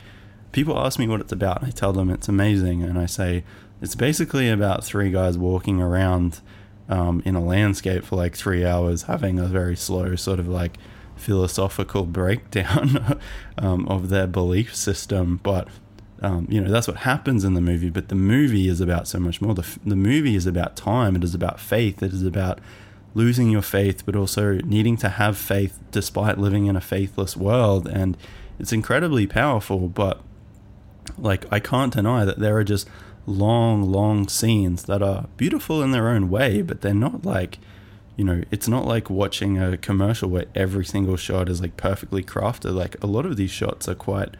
[0.52, 2.82] people ask me what it's about, and I tell them it's amazing.
[2.82, 3.44] And I say,
[3.80, 6.40] it's basically about three guys walking around
[6.88, 10.78] um, in a landscape for like three hours, having a very slow, sort of like
[11.16, 13.20] philosophical breakdown
[13.56, 15.40] um, of their belief system.
[15.42, 15.68] But
[16.22, 17.90] um, you know that's what happens in the movie.
[17.90, 19.54] But the movie is about so much more.
[19.54, 21.16] The, the movie is about time.
[21.16, 22.02] It is about faith.
[22.02, 22.61] It is about
[23.14, 27.87] losing your faith, but also needing to have faith despite living in a faithless world.
[27.88, 28.16] And
[28.59, 30.20] it's incredibly powerful, but
[31.16, 32.88] like I can't deny that there are just
[33.26, 37.59] long, long scenes that are beautiful in their own way, but they're not like,
[38.16, 42.22] you know, it's not like watching a commercial where every single shot is like perfectly
[42.22, 42.74] crafted.
[42.74, 44.35] Like a lot of these shots are quite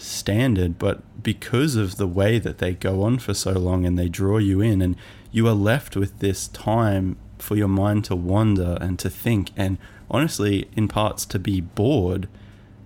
[0.00, 4.08] standard, but because of the way that they go on for so long and they
[4.08, 4.96] draw you in, and
[5.32, 9.78] you are left with this time for your mind to wander and to think and
[10.10, 12.28] honestly in parts to be bored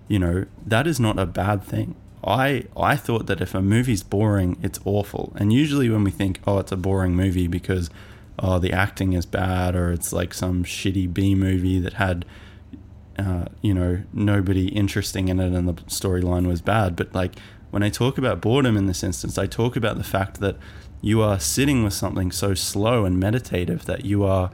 [0.07, 1.95] you know that is not a bad thing.
[2.23, 5.33] I i thought that if a movie's boring it's awful.
[5.35, 7.89] And usually when we think oh it's a boring movie because
[8.39, 12.25] oh the acting is bad or it's like some shitty b movie that had
[13.17, 17.35] uh, you know nobody interesting in it and the storyline was bad but like
[17.71, 20.57] when i talk about boredom in this instance i talk about the fact that
[21.01, 24.49] you are sitting with something so slow and meditative that you are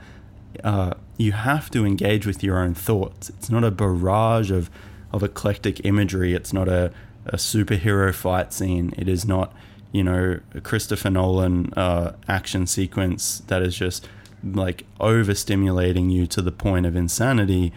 [0.63, 3.29] uh, you have to engage with your own thoughts.
[3.29, 4.69] It's not a barrage of
[5.11, 6.33] of eclectic imagery.
[6.33, 6.91] It's not a,
[7.25, 8.93] a superhero fight scene.
[8.97, 9.53] It is not
[9.91, 14.07] you know a Christopher Nolan uh, action sequence that is just
[14.43, 17.71] like overstimulating you to the point of insanity.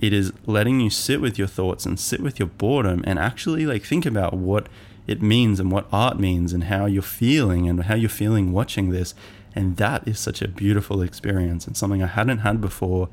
[0.00, 3.66] It is letting you sit with your thoughts and sit with your boredom and actually
[3.66, 4.68] like think about what
[5.06, 8.90] it means and what art means and how you're feeling and how you're feeling watching
[8.90, 9.14] this.
[9.54, 13.10] And that is such a beautiful experience and something I hadn't had before.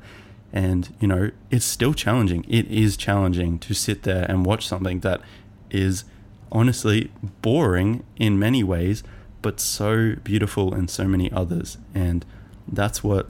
[0.50, 2.46] And, you know, it's still challenging.
[2.48, 5.20] It is challenging to sit there and watch something that
[5.70, 6.04] is
[6.50, 7.10] honestly
[7.42, 9.02] boring in many ways,
[9.42, 11.76] but so beautiful in so many others.
[11.94, 12.24] And
[12.66, 13.28] that's what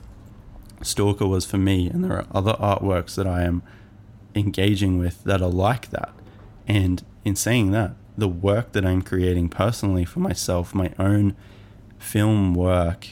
[0.83, 1.89] Stalker was for me.
[1.89, 3.63] And there are other artworks that I am
[4.35, 6.13] engaging with that are like that.
[6.67, 11.37] And in saying that, the work that I'm creating personally for myself, my own
[11.99, 13.09] film work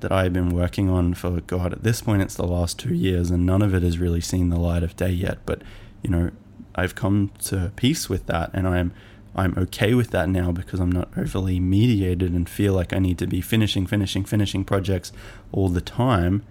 [0.00, 3.30] that I've been working on for God, at this point it's the last two years
[3.30, 5.38] and none of it has really seen the light of day yet.
[5.46, 5.62] But,
[6.02, 6.30] you know,
[6.74, 8.92] I've come to peace with that and I'm
[9.34, 13.16] I'm okay with that now because I'm not overly mediated and feel like I need
[13.18, 15.12] to be finishing, finishing, finishing projects
[15.52, 16.42] all the time.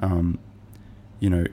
[0.00, 0.38] Um,
[1.20, 1.46] you know,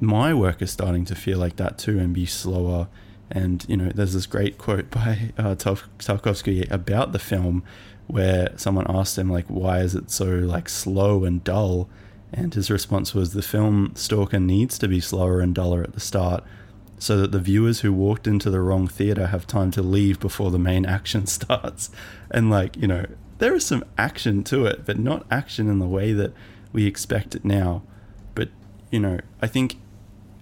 [0.00, 2.88] my work is starting to feel like that too and be slower
[3.30, 7.62] and you know, there's this great quote by uh, Tarkovsky about the film
[8.06, 11.88] where someone asked him like, "Why is it so like slow and dull?"
[12.32, 16.00] And his response was, "The film Stalker needs to be slower and duller at the
[16.00, 16.42] start."
[16.98, 20.50] So that the viewers who walked into the wrong theater have time to leave before
[20.50, 21.90] the main action starts.
[22.30, 23.06] And, like, you know,
[23.38, 26.34] there is some action to it, but not action in the way that
[26.72, 27.82] we expect it now.
[28.34, 28.48] But,
[28.90, 29.76] you know, I think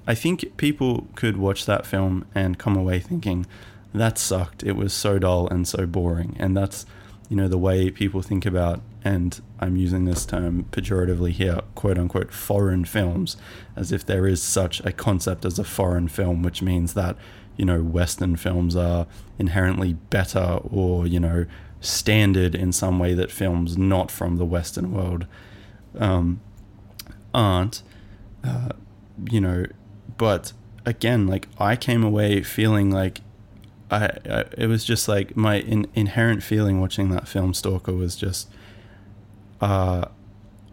[0.09, 3.47] I think people could watch that film and come away thinking
[3.93, 4.63] that sucked.
[4.63, 6.35] It was so dull and so boring.
[6.39, 6.87] And that's,
[7.29, 11.99] you know, the way people think about, and I'm using this term pejoratively here, quote
[11.99, 13.37] unquote, foreign films,
[13.77, 17.17] as if there is such a concept as a foreign film, which means that,
[17.59, 19.07] you know, Western films are
[19.39, 21.45] inherently better or, you know,
[21.81, 25.27] standard in some way that films not from the Western world
[25.99, 26.41] um,
[27.35, 27.83] aren't.
[28.45, 28.71] Uh,
[29.31, 29.67] you know,
[30.17, 30.53] but
[30.85, 33.21] again, like I came away feeling like
[33.91, 38.17] I, I it was just like my in, inherent feeling watching that film Stalker was
[38.17, 38.49] just
[39.61, 40.07] uh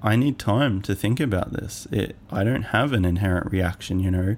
[0.02, 1.88] I need time to think about this.
[1.92, 4.36] It I don't have an inherent reaction, you know.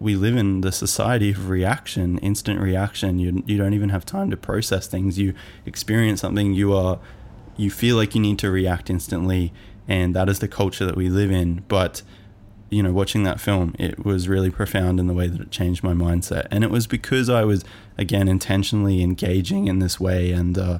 [0.00, 3.18] We live in the society of reaction, instant reaction.
[3.18, 5.18] You you don't even have time to process things.
[5.18, 5.34] You
[5.66, 6.98] experience something, you are
[7.56, 9.52] you feel like you need to react instantly
[9.88, 12.02] and that is the culture that we live in, but
[12.70, 15.82] you know, watching that film, it was really profound in the way that it changed
[15.82, 16.46] my mindset.
[16.50, 17.64] And it was because I was,
[17.96, 20.78] again, intentionally engaging in this way and uh,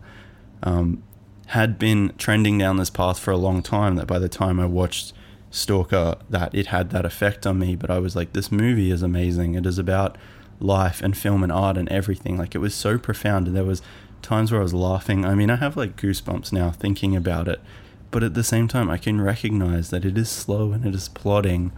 [0.63, 1.03] um,
[1.47, 4.67] had been trending down this path for a long time that by the time I
[4.67, 5.15] watched
[5.51, 7.75] Stalker, that it had that effect on me.
[7.75, 9.55] But I was like, this movie is amazing.
[9.55, 10.19] It is about
[10.61, 12.37] life and film and art and everything.
[12.37, 13.47] Like, it was so profound.
[13.47, 13.81] And there was
[14.21, 15.25] times where I was laughing.
[15.25, 17.63] I mean, I have like goosebumps now thinking about it
[18.11, 21.09] but at the same time, I can recognize that it is slow and it is
[21.09, 21.73] plodding.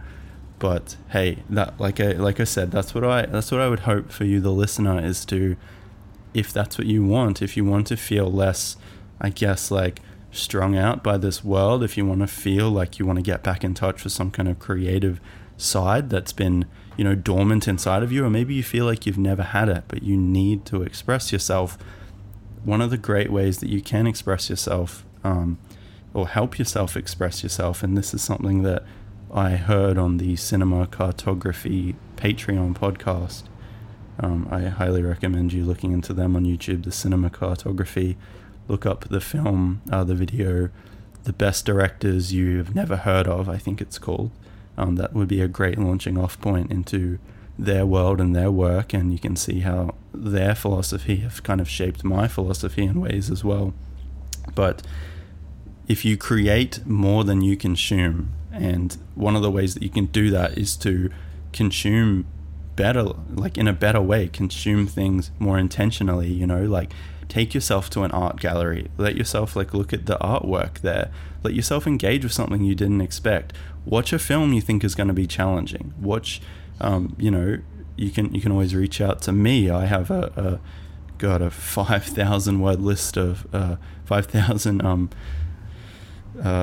[0.59, 3.81] But hey, that like I like I said, that's what I that's what I would
[3.81, 5.57] hope for you, the listener, is to,
[6.33, 8.77] if that's what you want, if you want to feel less,
[9.19, 10.01] I guess like
[10.31, 13.43] strung out by this world, if you want to feel like you want to get
[13.43, 15.19] back in touch with some kind of creative
[15.57, 16.65] side that's been
[16.95, 19.83] you know dormant inside of you, or maybe you feel like you've never had it,
[19.87, 21.77] but you need to express yourself.
[22.63, 25.03] One of the great ways that you can express yourself.
[25.23, 25.57] Um,
[26.13, 27.83] or help yourself express yourself.
[27.83, 28.83] And this is something that
[29.33, 33.43] I heard on the Cinema Cartography Patreon podcast.
[34.19, 38.17] Um, I highly recommend you looking into them on YouTube, the Cinema Cartography.
[38.67, 40.69] Look up the film, uh, the video,
[41.23, 44.31] The Best Directors You've Never Heard of, I think it's called.
[44.77, 47.19] Um, that would be a great launching off point into
[47.57, 51.69] their world and their work, and you can see how their philosophy have kind of
[51.69, 53.73] shaped my philosophy in ways as well.
[54.55, 54.81] But
[55.87, 60.05] if you create more than you consume, and one of the ways that you can
[60.07, 61.09] do that is to
[61.53, 62.25] consume
[62.75, 66.91] better, like in a better way, consume things more intentionally, you know, like
[67.27, 71.11] take yourself to an art gallery, let yourself like look at the artwork there,
[71.43, 73.53] let yourself engage with something you didn't expect.
[73.85, 75.93] Watch a film you think is going to be challenging.
[75.99, 76.41] Watch,
[76.79, 77.59] um, you know,
[77.95, 79.69] you can you can always reach out to me.
[79.69, 80.59] I have a, a
[81.17, 85.09] got a five thousand word list of uh, five thousand um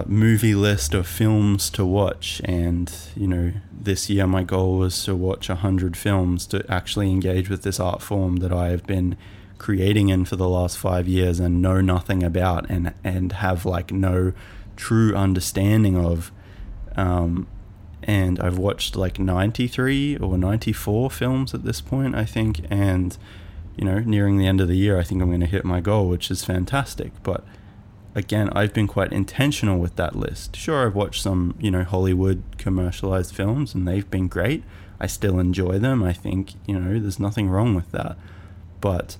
[0.06, 5.14] movie list of films to watch, and you know, this year my goal was to
[5.14, 9.16] watch a hundred films to actually engage with this art form that I have been
[9.58, 13.92] creating in for the last five years and know nothing about, and and have like
[13.92, 14.32] no
[14.76, 16.32] true understanding of.
[16.96, 17.46] Um,
[18.02, 23.18] and I've watched like 93 or 94 films at this point, I think, and
[23.76, 25.80] you know, nearing the end of the year, I think I'm going to hit my
[25.80, 27.12] goal, which is fantastic.
[27.22, 27.44] But
[28.18, 30.56] again, I've been quite intentional with that list.
[30.56, 34.64] Sure, I've watched some, you know, Hollywood commercialized films and they've been great.
[35.00, 36.02] I still enjoy them.
[36.02, 38.18] I think, you know, there's nothing wrong with that.
[38.80, 39.16] But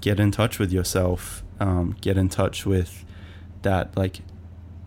[0.00, 1.44] get in touch with yourself.
[1.60, 3.04] Um, get in touch with
[3.62, 4.20] that, like,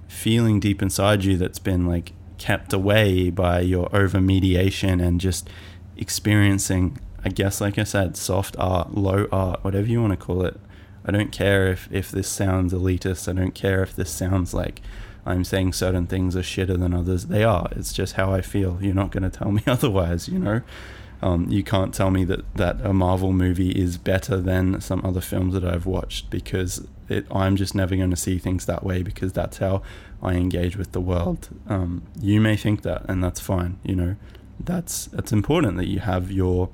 [0.10, 5.50] feeling deep inside you that's been, like, kept away by your over mediation and just
[5.96, 10.46] experiencing, I guess, like I said, soft art, low art, whatever you want to call
[10.46, 10.60] it
[11.06, 13.28] I don't care if, if this sounds elitist.
[13.28, 14.82] I don't care if this sounds like
[15.26, 17.28] I'm saying certain things are shitter than others.
[17.28, 17.68] They are.
[17.72, 18.80] It's just how I feel.
[18.82, 20.62] You're not going to tell me otherwise, you know?
[21.22, 25.22] Um, you can't tell me that, that a Marvel movie is better than some other
[25.22, 29.02] films that I've watched because it, I'm just never going to see things that way
[29.02, 29.82] because that's how
[30.22, 31.50] I engage with the world.
[31.68, 33.80] Um, you may think that, and that's fine.
[33.84, 34.16] You know,
[34.60, 36.70] that's that's important that you have your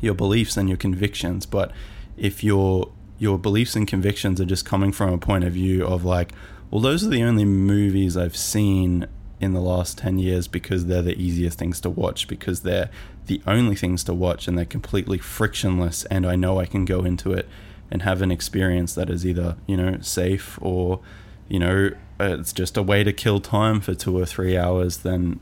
[0.00, 1.46] your beliefs and your convictions.
[1.46, 1.70] But
[2.16, 2.90] if you're
[3.20, 6.32] your beliefs and convictions are just coming from a point of view of like,
[6.70, 9.06] well, those are the only movies I've seen
[9.38, 12.88] in the last 10 years because they're the easiest things to watch, because they're
[13.26, 16.06] the only things to watch and they're completely frictionless.
[16.06, 17.46] And I know I can go into it
[17.90, 21.00] and have an experience that is either, you know, safe or,
[21.46, 25.40] you know, it's just a way to kill time for two or three hours, then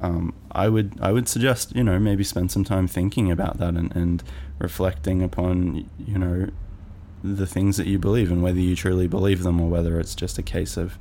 [0.00, 3.74] um, I would I would suggest you know maybe spend some time thinking about that
[3.74, 4.22] and, and
[4.58, 6.48] reflecting upon you know
[7.24, 10.36] the things that you believe and whether you truly believe them or whether it's just
[10.36, 10.98] a case of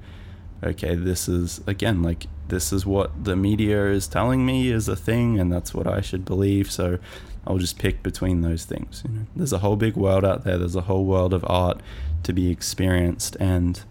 [0.64, 4.96] okay this is again like this is what the media is telling me is a
[4.96, 6.72] thing and that's what I should believe.
[6.72, 7.00] So
[7.46, 9.26] I'll just pick between those things you know.
[9.36, 10.58] There's a whole big world out there.
[10.58, 11.82] There's a whole world of art
[12.24, 13.36] to be experienced.
[13.40, 13.84] And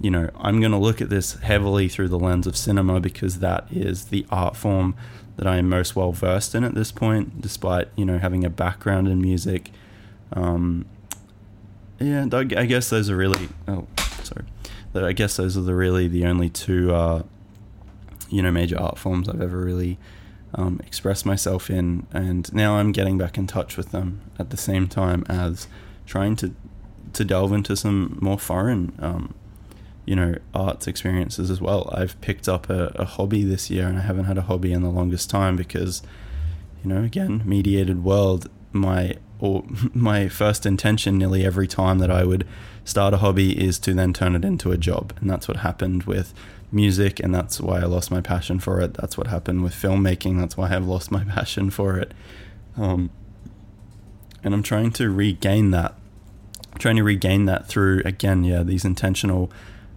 [0.00, 3.38] you know I'm going to look at this heavily through the lens of cinema because
[3.38, 4.94] that is the art form
[5.36, 8.50] that I am most well versed in at this point despite you know having a
[8.50, 9.70] background in music.
[10.32, 10.86] Um,
[12.00, 13.48] yeah, I guess those are really.
[13.68, 13.86] Oh,
[14.22, 14.44] sorry.
[14.94, 17.22] I guess those are the really the only two, uh,
[18.28, 19.98] you know, major art forms I've ever really
[20.54, 24.56] um, expressed myself in, and now I'm getting back in touch with them at the
[24.56, 25.68] same time as
[26.06, 26.54] trying to
[27.12, 29.34] to delve into some more foreign, um,
[30.06, 31.90] you know, arts experiences as well.
[31.92, 34.82] I've picked up a, a hobby this year, and I haven't had a hobby in
[34.82, 36.02] the longest time because,
[36.82, 38.48] you know, again, mediated world.
[38.72, 39.64] My or
[39.94, 42.46] my first intention nearly every time that I would
[42.84, 45.12] start a hobby is to then turn it into a job.
[45.20, 46.32] And that's what happened with
[46.72, 48.94] music, and that's why I lost my passion for it.
[48.94, 50.38] That's what happened with filmmaking.
[50.38, 52.12] That's why I've lost my passion for it.
[52.76, 53.10] Um,
[54.42, 55.94] and I'm trying to regain that.
[56.72, 59.50] I'm trying to regain that through again, yeah, these intentional,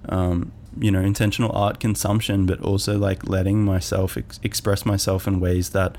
[0.09, 5.39] um, you know, intentional art consumption, but also like letting myself ex- express myself in
[5.39, 5.95] ways that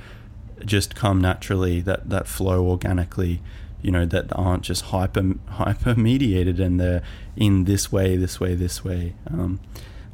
[0.65, 3.41] just come naturally, that that flow organically,
[3.83, 7.03] you know, that aren't just hyper hyper mediated and they're
[7.37, 9.15] in this way, this way, this way.
[9.29, 9.61] Um,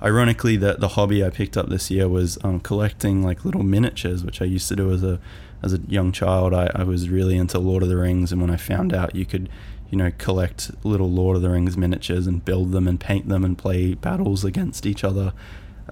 [0.03, 4.25] ironically, the the hobby I picked up this year was um, collecting like little miniatures,
[4.25, 5.21] which I used to do as a
[5.63, 6.55] as a young child.
[6.55, 9.27] I, I was really into Lord of the Rings, and when I found out you
[9.27, 9.49] could
[9.91, 13.45] you know, collect little Lord of the Rings miniatures and build them and paint them
[13.45, 15.33] and play battles against each other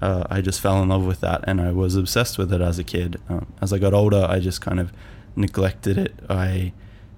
[0.01, 2.79] uh, I just fell in love with that and I was obsessed with it as
[2.79, 3.19] a kid.
[3.27, 4.91] Um, as I got older, I just kind of
[5.35, 6.13] neglected it.
[6.29, 6.73] I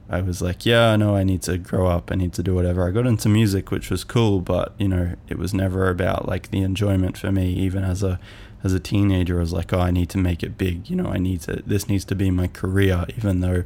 [0.10, 2.12] I was like, yeah, I know I need to grow up.
[2.12, 2.86] I need to do whatever.
[2.86, 6.52] I got into music, which was cool, but you know, it was never about like
[6.52, 7.54] the enjoyment for me.
[7.54, 8.20] Even as a
[8.62, 10.90] as a teenager, I was like, oh, I need to make it big.
[10.90, 11.64] You know, I need to.
[11.66, 13.06] This needs to be my career.
[13.16, 13.64] Even though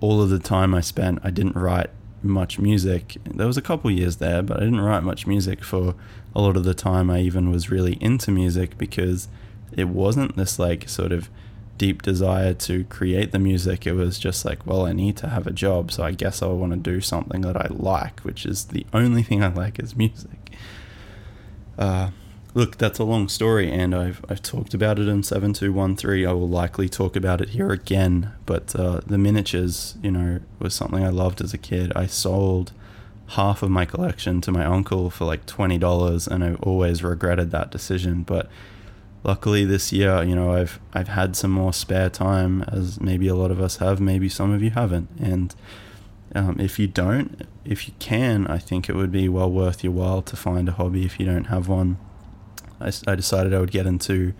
[0.00, 1.90] all of the time I spent, I didn't write
[2.22, 3.16] much music.
[3.24, 5.94] There was a couple years there, but I didn't write much music for
[6.34, 7.10] a lot of the time.
[7.10, 9.28] I even was really into music because
[9.72, 11.28] it wasn't this like sort of
[11.78, 13.86] deep desire to create the music.
[13.86, 16.46] It was just like, well, I need to have a job, so I guess I
[16.46, 19.96] want to do something that I like, which is the only thing I like is
[19.96, 20.52] music.
[21.78, 22.10] Uh,
[22.54, 25.96] look, that's a long story, and I've I've talked about it in seven two one
[25.96, 26.26] three.
[26.26, 28.32] I will likely talk about it here again.
[28.46, 31.92] But uh, the miniatures, you know, was something I loved as a kid.
[31.96, 32.72] I sold
[33.28, 37.50] half of my collection to my uncle for like twenty dollars, and I've always regretted
[37.50, 38.22] that decision.
[38.22, 38.48] But
[39.24, 43.34] luckily this year, you know, I've I've had some more spare time, as maybe a
[43.34, 45.54] lot of us have, maybe some of you haven't, and.
[46.34, 49.92] Um, if you don't, if you can, I think it would be well worth your
[49.92, 51.98] while to find a hobby if you don't have one.
[52.82, 54.34] I, I decided I would get into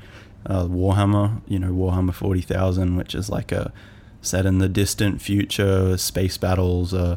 [0.46, 3.72] uh, Warhammer, you know, Warhammer 40,000, which is like a
[4.20, 7.16] set in the distant future, space battles, uh,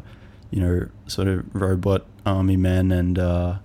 [0.50, 3.58] you know, sort of robot army men and, uh,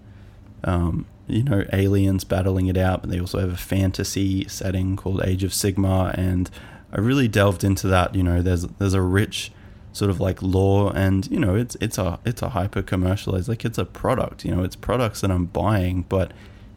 [0.63, 3.01] um, you know, aliens battling it out.
[3.01, 6.13] But they also have a fantasy setting called Age of Sigmar.
[6.17, 6.49] And
[6.91, 8.15] I really delved into that.
[8.15, 9.51] You know, there's, there's a rich,
[9.93, 13.65] sort of like lore and you know it's it's a it's a hyper commercialized like
[13.65, 16.31] it's a product you know it's products that I'm buying but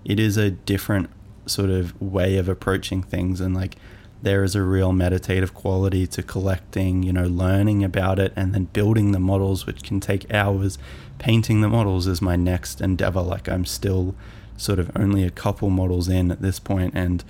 [0.05, 1.11] it is a different
[1.47, 3.77] sort of way of approaching things and like
[4.25, 8.65] there is a real meditative quality to collecting, you know, learning about it and then
[8.65, 10.79] building the models, which can take hours.
[11.19, 13.21] Painting the models is my next endeavor.
[13.21, 14.15] Like I'm still
[14.57, 17.23] sort of only a couple models in at this point, and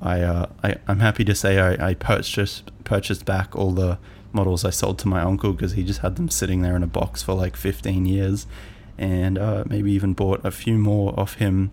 [0.00, 3.98] I, uh, I am happy to say I, I purchased purchased back all the
[4.32, 6.86] models I sold to my uncle because he just had them sitting there in a
[6.86, 8.46] box for like 15 years,
[8.96, 11.72] and uh, maybe even bought a few more off him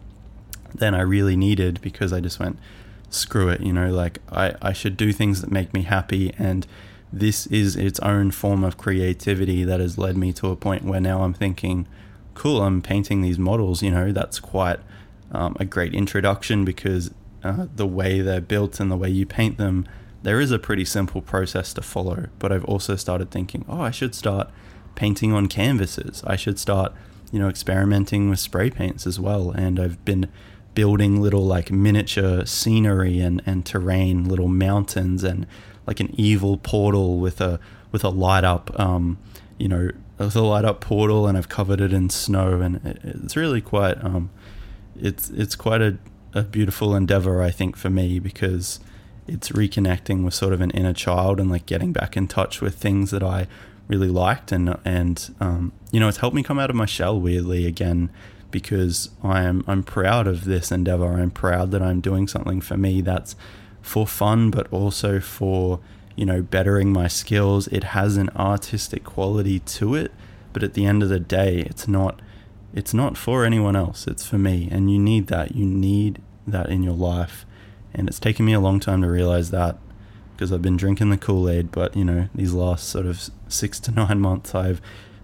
[0.78, 2.57] than I really needed because I just went,
[3.09, 6.34] screw it, you know, like I, I should do things that make me happy.
[6.38, 6.67] And
[7.11, 11.01] this is its own form of creativity that has led me to a point where
[11.01, 11.88] now I'm thinking,
[12.34, 14.80] cool, I'm painting these models, you know, that's quite
[15.32, 17.11] um, a great introduction because
[17.43, 19.88] uh, the way they're built and the way you paint them,
[20.23, 22.28] there is a pretty simple process to follow.
[22.39, 24.49] But I've also started thinking, oh, I should start
[24.95, 26.23] painting on canvases.
[26.26, 26.93] I should start,
[27.32, 29.51] you know, experimenting with spray paints as well.
[29.51, 30.30] And I've been
[30.76, 35.47] building little like miniature scenery and, and terrain, little mountains and
[35.88, 37.59] like an evil portal with a
[37.91, 39.17] with a light up um,
[39.57, 42.99] you know with a light up portal and I've covered it in snow and it,
[43.03, 44.30] it's really quite um,
[44.99, 45.97] it's it's quite a,
[46.34, 48.80] a beautiful endeavor I think for me because
[49.28, 52.76] it's reconnecting with sort of an inner child and like getting back in touch with
[52.76, 53.47] things that I
[53.88, 57.19] really liked and and um, you know it's helped me come out of my shell
[57.19, 58.09] weirdly again
[58.56, 61.20] because I am I'm proud of this endeavor.
[61.20, 63.36] I'm proud that I'm doing something for me that's
[63.82, 65.82] for fun, but also for
[66.16, 67.68] you know bettering my skills.
[67.68, 70.14] It has an artistic quality to it,
[70.53, 72.22] but at the end of the day, it's not
[72.74, 74.08] it's not for anyone else.
[74.08, 75.53] It's for me, and you need that.
[75.53, 77.45] You need that in your life,
[77.93, 79.78] and it's taken me a long time to realize that
[80.32, 81.74] because I've been drinking the Kool Aid.
[81.74, 84.80] But you know, these last sort of six to nine months, I've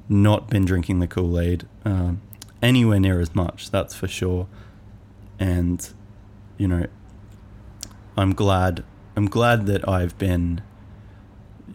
[0.10, 2.22] not been drinking the Kool Aid um,
[2.62, 4.48] anywhere near as much, that's for sure.
[5.40, 5.88] And,
[6.58, 6.88] you know,
[8.18, 8.84] I'm glad.
[9.16, 10.62] I'm glad that I've been,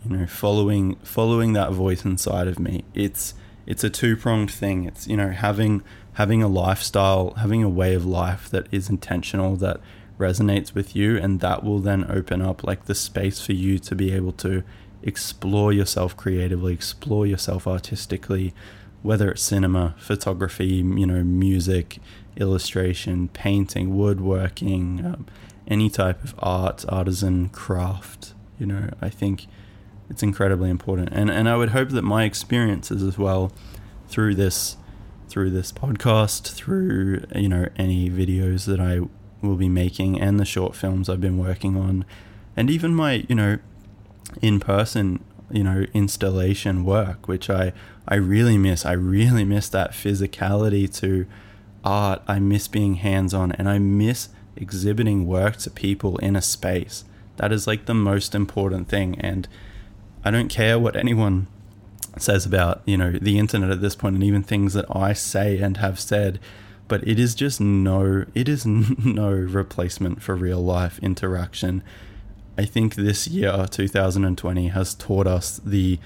[0.04, 2.84] you know, following following that voice inside of me.
[2.94, 3.34] It's
[3.66, 4.84] it's a two pronged thing.
[4.84, 5.82] It's you know having
[6.14, 9.80] having a lifestyle, having a way of life that is intentional, that
[10.18, 13.94] resonates with you, and that will then open up like the space for you to
[13.94, 14.62] be able to
[15.02, 18.54] explore yourself creatively, explore yourself artistically,
[19.06, 21.98] whether it's cinema, photography, you know, music,
[22.36, 25.26] illustration, painting, woodworking, um,
[25.68, 28.34] any type of art, artisan, craft.
[28.58, 29.46] You know, I think
[30.10, 33.52] it's incredibly important, and and I would hope that my experiences as well
[34.08, 34.76] through this
[35.28, 39.00] through this podcast, through you know any videos that I
[39.40, 42.04] will be making, and the short films I've been working on,
[42.56, 43.58] and even my you know
[44.42, 47.72] in person you know installation work, which I
[48.06, 48.84] I really miss.
[48.84, 51.26] I really miss that physicality to
[51.84, 52.22] art.
[52.26, 57.04] I miss being hands on, and I miss exhibiting work to people in a space.
[57.36, 59.46] That is like the most important thing, and
[60.24, 61.46] I don't care what anyone
[62.18, 65.58] says about you know the internet at this point and even things that I say
[65.58, 66.40] and have said
[66.88, 71.82] but it is just no it is no replacement for real life interaction
[72.58, 75.98] I think this year 2020 has taught us the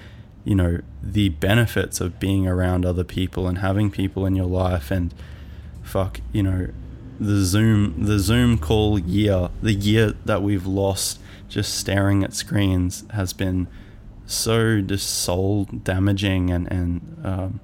[0.43, 4.91] you know the benefits of being around other people and having people in your life
[4.91, 5.13] and
[5.83, 6.67] fuck you know
[7.19, 13.03] the zoom the zoom call year the year that we've lost just staring at screens
[13.11, 13.67] has been
[14.25, 17.59] so just soul damaging and and um,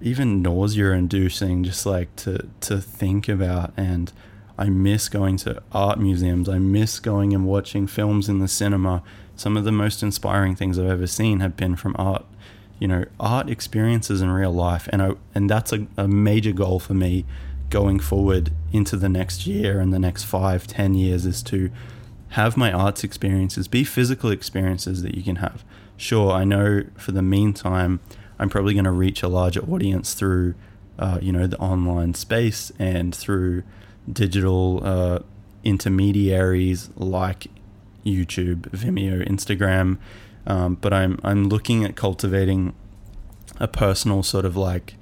[0.00, 4.12] even nausea inducing just like to to think about and
[4.62, 6.48] I miss going to art museums.
[6.48, 9.02] I miss going and watching films in the cinema.
[9.34, 12.24] Some of the most inspiring things I've ever seen have been from art
[12.78, 14.88] you know art experiences in real life.
[14.92, 17.24] And I and that's a, a major goal for me
[17.70, 21.70] going forward into the next year and the next five ten years is to
[22.30, 25.64] have my arts experiences be physical experiences that you can have.
[25.96, 27.98] Sure, I know for the meantime,
[28.38, 30.54] I'm probably going to reach a larger audience through,
[31.00, 33.64] uh, you know, the online space and through
[34.10, 35.18] digital uh,
[35.64, 37.46] intermediaries like
[38.04, 39.98] YouTube, Vimeo, Instagram.
[40.46, 42.74] Um, but I'm I'm looking at cultivating
[43.60, 44.94] a personal sort of like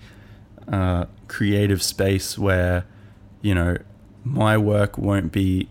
[0.70, 2.84] uh, creative space where,
[3.40, 3.78] you know,
[4.22, 5.68] my work won't be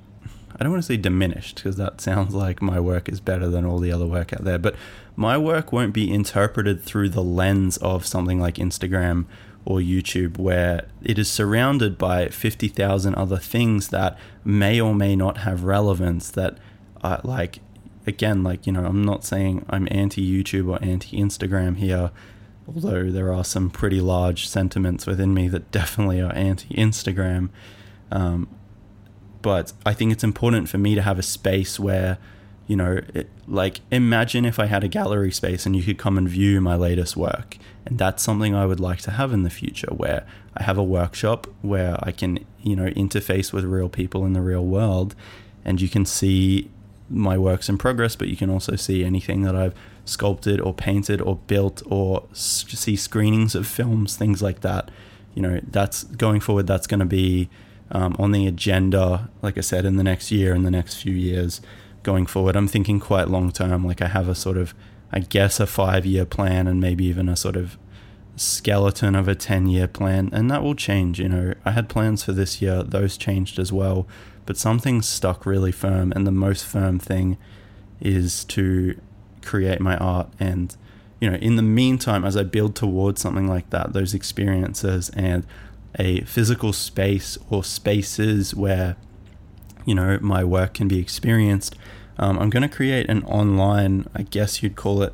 [0.60, 3.66] I don't want to say diminished because that sounds like my work is better than
[3.66, 4.76] all the other work out there, but
[5.16, 9.26] my work won't be interpreted through the lens of something like Instagram
[9.66, 15.40] or YouTube, where it is surrounded by 50,000 other things that may or may not
[15.40, 16.32] have relevance.
[16.32, 16.58] That,
[17.04, 17.60] uh, like,
[18.08, 22.12] again, like, you know, I'm not saying I'm anti YouTube or anti Instagram here,
[22.68, 27.50] although there are some pretty large sentiments within me that definitely are anti Instagram.
[28.12, 28.48] Um,
[29.42, 32.18] but I think it's important for me to have a space where,
[32.68, 36.18] you know, it, like imagine if I had a gallery space and you could come
[36.18, 37.58] and view my latest work.
[37.90, 40.26] That's something I would like to have in the future where
[40.56, 44.42] I have a workshop where I can, you know, interface with real people in the
[44.42, 45.16] real world
[45.66, 46.70] and you can see
[47.10, 49.74] my works in progress, but you can also see anything that I've
[50.06, 54.90] sculpted or painted or built or see screenings of films, things like that.
[55.34, 57.50] You know, that's going forward, that's going to be
[57.92, 61.14] um, on the agenda, like I said, in the next year, in the next few
[61.14, 61.62] years
[62.04, 62.56] going forward.
[62.56, 63.86] I'm thinking quite long term.
[63.86, 64.74] Like I have a sort of,
[65.12, 67.78] I guess, a five year plan and maybe even a sort of
[68.36, 70.30] skeleton of a 10 year plan.
[70.32, 71.20] And that will change.
[71.20, 74.08] You know, I had plans for this year, those changed as well.
[74.46, 76.12] But something stuck really firm.
[76.16, 77.38] And the most firm thing
[78.00, 79.00] is to
[79.42, 80.30] create my art.
[80.40, 80.76] And,
[81.20, 85.46] you know, in the meantime, as I build towards something like that, those experiences and
[85.98, 88.96] a physical space or spaces where
[89.86, 91.76] you know my work can be experienced
[92.20, 95.14] um, i'm going to create an online i guess you'd call it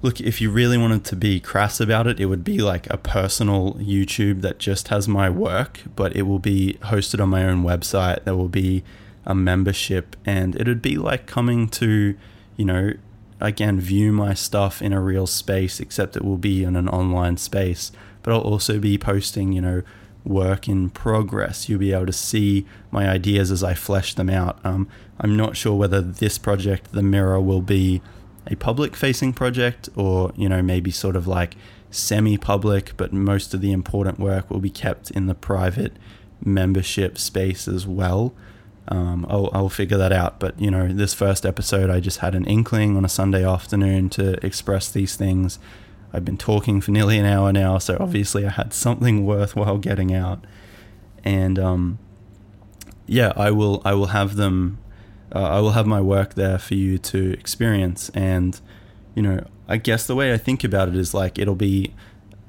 [0.00, 2.96] look if you really wanted to be crass about it it would be like a
[2.96, 7.64] personal youtube that just has my work but it will be hosted on my own
[7.64, 8.22] website.
[8.24, 8.84] There will be
[9.26, 12.16] a membership and it would be like coming to
[12.56, 12.92] you know
[13.40, 17.36] again view my stuff in a real space except it will be in an online
[17.36, 17.92] space.
[18.22, 19.82] But I'll also be posting, you know,
[20.28, 21.68] work in progress.
[21.68, 24.58] You'll be able to see my ideas as I flesh them out.
[24.64, 28.02] Um, I'm not sure whether this project, The Mirror, will be
[28.46, 31.56] a public facing project or, you know, maybe sort of like
[31.90, 35.94] semi public, but most of the important work will be kept in the private
[36.44, 38.34] membership space as well.
[38.86, 40.40] Um, I'll, I'll figure that out.
[40.40, 44.08] But, you know, this first episode, I just had an inkling on a Sunday afternoon
[44.10, 45.58] to express these things
[46.12, 50.14] I've been talking for nearly an hour now, so obviously I had something worthwhile getting
[50.14, 50.44] out.
[51.24, 51.98] And um,
[53.06, 54.78] yeah, I will I will have them.
[55.34, 58.10] Uh, I will have my work there for you to experience.
[58.14, 58.58] And
[59.14, 61.94] you know, I guess the way I think about it is like it'll be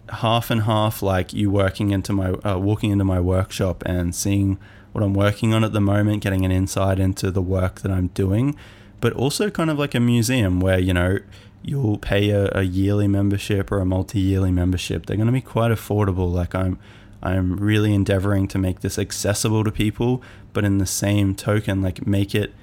[0.10, 4.58] half and half, like you working into my uh, walking into my workshop and seeing
[4.92, 8.08] what I'm working on at the moment, getting an insight into the work that I'm
[8.08, 8.56] doing,
[9.02, 11.20] but also kind of like a museum where you know
[11.64, 15.06] you'll pay a, a yearly membership or a multi-yearly membership.
[15.06, 16.32] They're going to be quite affordable.
[16.32, 16.80] Like I'm,
[17.22, 22.08] I'm really endeavoring to make this accessible to people, but in the same token, like
[22.08, 22.54] make it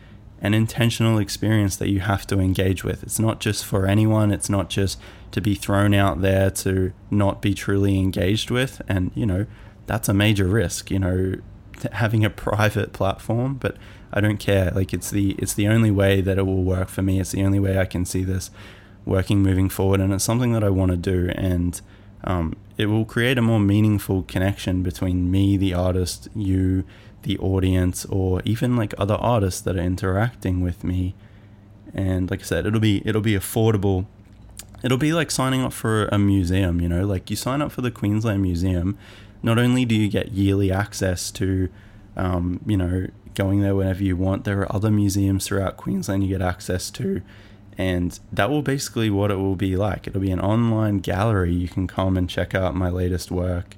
[0.40, 3.02] an intentional experience that you have to engage with.
[3.02, 4.30] It's not just for anyone.
[4.30, 4.98] It's not just
[5.32, 8.82] to be thrown out there to not be truly engaged with.
[8.88, 9.46] And you know,
[9.86, 10.90] that's a major risk.
[10.90, 11.34] You know,
[11.92, 13.76] having a private platform, but
[14.12, 14.70] I don't care.
[14.70, 17.20] Like it's the it's the only way that it will work for me.
[17.20, 18.50] It's the only way I can see this
[19.06, 21.80] working moving forward, and it's something that I want to do, and
[22.24, 26.84] um, it will create a more meaningful connection between me, the artist, you,
[27.22, 31.14] the audience, or even like other artists that are interacting with me.
[31.94, 34.06] And like I said, it'll be it'll be affordable.
[34.82, 37.80] It'll be like signing up for a museum, you know, like you sign up for
[37.80, 38.98] the Queensland Museum.
[39.42, 41.68] Not only do you get yearly access to,
[42.16, 46.28] um, you know, going there whenever you want, there are other museums throughout Queensland you
[46.28, 47.22] get access to
[47.78, 50.06] and that will basically what it will be like.
[50.06, 51.52] It'll be an online gallery.
[51.52, 53.76] You can come and check out my latest work.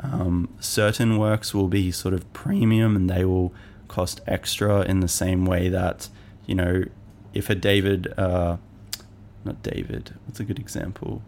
[0.00, 3.52] Um, certain works will be sort of premium and they will
[3.88, 6.08] cost extra in the same way that,
[6.46, 6.84] you know,
[7.32, 8.56] if a David, uh,
[9.44, 11.22] not David, what's a good example?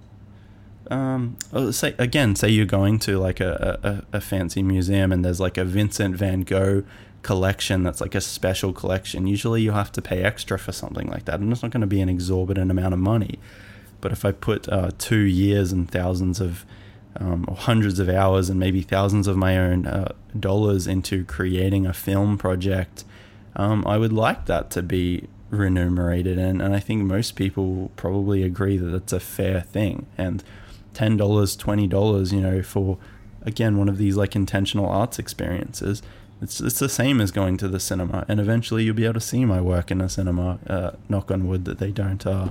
[0.90, 5.24] Um, oh, say again, say you're going to like a, a, a fancy museum and
[5.24, 6.84] there's like a Vincent van Gogh
[7.22, 11.24] collection that's like a special collection, usually you have to pay extra for something like
[11.24, 11.40] that.
[11.40, 13.38] And it's not going to be an exorbitant amount of money.
[14.00, 16.66] But if I put uh, two years and thousands of,
[17.18, 21.86] um, or hundreds of hours and maybe thousands of my own uh, dollars into creating
[21.86, 23.04] a film project,
[23.54, 26.38] um, I would like that to be remunerated.
[26.38, 30.06] And, and I think most people probably agree that that's a fair thing.
[30.18, 30.42] And
[30.94, 32.98] $10, $20, you know, for,
[33.42, 36.02] again, one of these like intentional arts experiences
[36.42, 39.20] it's it's the same as going to the cinema, and eventually you'll be able to
[39.20, 40.58] see my work in a cinema.
[40.66, 42.48] Uh, knock on wood that they don't, uh,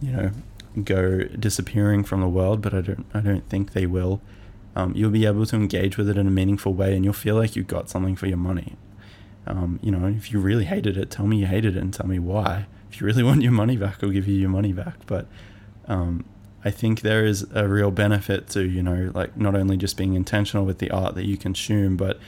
[0.00, 0.30] you know,
[0.82, 4.22] go disappearing from the world, but I don't I don't think they will.
[4.74, 7.36] Um, you'll be able to engage with it in a meaningful way, and you'll feel
[7.36, 8.76] like you got something for your money.
[9.46, 12.06] Um, you know, if you really hated it, tell me you hated it and tell
[12.06, 12.66] me why.
[12.90, 15.04] If you really want your money back, I'll give you your money back.
[15.04, 15.26] But
[15.86, 16.24] um,
[16.64, 20.14] I think there is a real benefit to you know, like not only just being
[20.14, 22.18] intentional with the art that you consume, but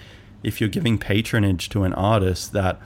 [0.45, 2.79] if you're giving patronage to an artist that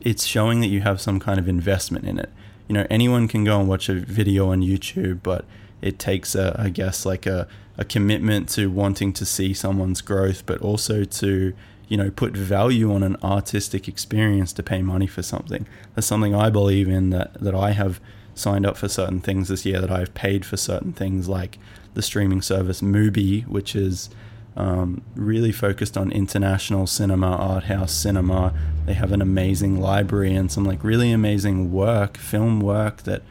[0.00, 2.30] it's showing that you have some kind of investment in it.
[2.68, 5.44] You know, anyone can go and watch a video on YouTube, but
[5.82, 7.46] it takes a, I guess, like a,
[7.76, 11.52] a commitment to wanting to see someone's growth, but also to,
[11.88, 15.66] you know, put value on an artistic experience to pay money for something.
[15.94, 18.00] That's something I believe in that, that I have
[18.34, 21.58] signed up for certain things this year, that I've paid for certain things like
[21.92, 24.08] the streaming service Mubi, which is
[24.56, 28.54] um, really focused on international cinema, art house cinema.
[28.86, 33.22] They have an amazing library and some like really amazing work, film work that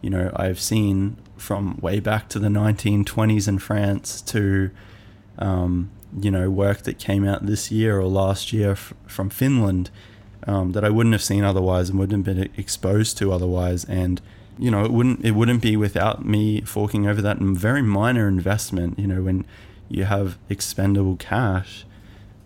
[0.00, 4.70] you know I've seen from way back to the 1920s in France to
[5.38, 9.90] um, you know work that came out this year or last year f- from Finland
[10.46, 14.20] um, that I wouldn't have seen otherwise and wouldn't have been exposed to otherwise and
[14.58, 18.98] you know it wouldn't it wouldn't be without me forking over that very minor investment
[18.98, 19.44] you know when
[19.88, 21.84] you have expendable cash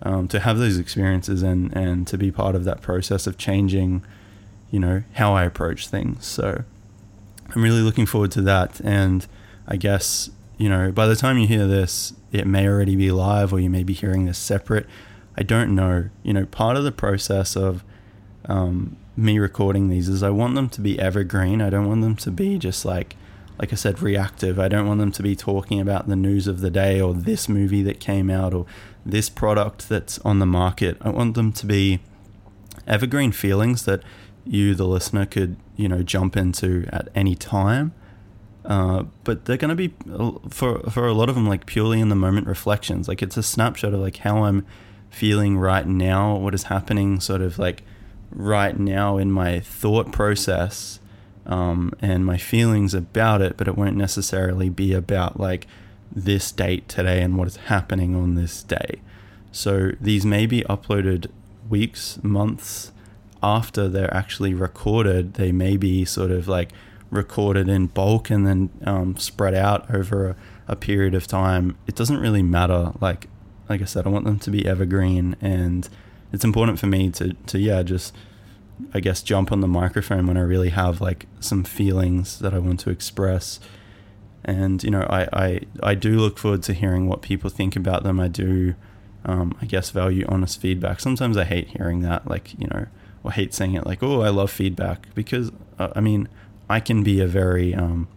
[0.02, 4.02] um, to have those experiences and and to be part of that process of changing
[4.70, 6.26] you know how I approach things.
[6.26, 6.64] So
[7.54, 8.80] I'm really looking forward to that.
[8.80, 9.26] And
[9.68, 13.52] I guess you know by the time you hear this it may already be live
[13.52, 14.86] or you may be hearing this separate.
[15.36, 16.08] I don't know.
[16.22, 17.84] You know part of the process of
[18.46, 21.60] um, me recording these is I want them to be evergreen.
[21.60, 23.14] I don't want them to be just like
[23.62, 24.58] like I said, reactive.
[24.58, 27.48] I don't want them to be talking about the news of the day or this
[27.48, 28.66] movie that came out or
[29.06, 30.96] this product that's on the market.
[31.00, 32.00] I want them to be
[32.88, 34.02] evergreen feelings that
[34.44, 37.94] you, the listener, could you know jump into at any time.
[38.64, 39.94] Uh, but they're going to be
[40.48, 43.06] for for a lot of them like purely in the moment reflections.
[43.06, 44.66] Like it's a snapshot of like how I'm
[45.08, 47.84] feeling right now, what is happening, sort of like
[48.32, 50.98] right now in my thought process
[51.46, 55.66] um, and my feelings about it, but it won't necessarily be about like
[56.14, 59.00] this date today and what is happening on this day.
[59.50, 61.30] So these may be uploaded
[61.68, 62.92] weeks, months
[63.42, 65.34] after they're actually recorded.
[65.34, 66.70] They may be sort of like
[67.10, 70.36] recorded in bulk and then um, spread out over a,
[70.68, 72.92] a period of time, it doesn't really matter.
[73.00, 73.28] Like
[73.68, 75.88] like I said, I want them to be evergreen, and
[76.32, 78.14] it's important for me to to yeah just
[78.94, 82.58] I guess jump on the microphone when I really have like some feelings that I
[82.58, 83.60] want to express.
[84.44, 88.02] And you know, I I, I do look forward to hearing what people think about
[88.02, 88.18] them.
[88.20, 88.74] I do,
[89.24, 91.00] um, I guess, value honest feedback.
[91.00, 92.86] Sometimes I hate hearing that, like you know,
[93.22, 96.28] or hate saying it, like, "Oh, I love feedback," because uh, I mean,
[96.68, 98.08] I can be a very um,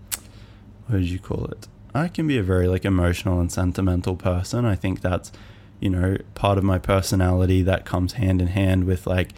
[0.88, 1.68] what did you call it?
[1.94, 4.66] I can be a very like emotional and sentimental person.
[4.66, 5.32] I think that's
[5.80, 9.32] you know part of my personality that comes hand in hand with like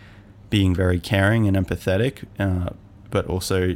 [0.50, 2.72] being very caring and empathetic, uh,
[3.10, 3.76] but also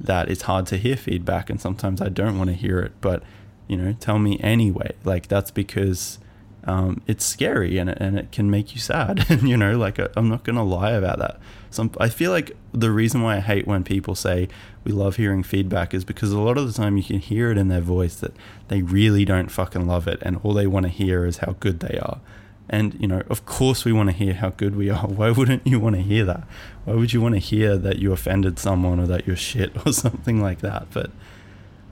[0.00, 2.92] that it's hard to hear feedback and sometimes I don't want to hear it.
[3.00, 3.22] But
[3.66, 4.94] you know, tell me anyway.
[5.04, 6.18] Like that's because
[6.64, 9.26] um, it's scary and it, and it can make you sad.
[9.30, 11.38] and you know, like I'm not gonna lie about that.
[11.70, 14.48] Some I feel like the reason why I hate when people say
[14.84, 17.58] we love hearing feedback is because a lot of the time you can hear it
[17.58, 18.34] in their voice that
[18.68, 21.80] they really don't fucking love it, and all they want to hear is how good
[21.80, 22.20] they are.
[22.70, 25.06] And, you know, of course we want to hear how good we are.
[25.06, 26.46] Why wouldn't you want to hear that?
[26.84, 29.92] Why would you want to hear that you offended someone or that you're shit or
[29.92, 30.88] something like that?
[30.92, 31.10] But,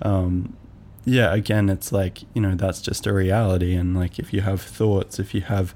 [0.02, 0.56] um,
[1.04, 3.74] yeah, again, it's like, you know, that's just a reality.
[3.74, 5.74] And, like, if you have thoughts, if you have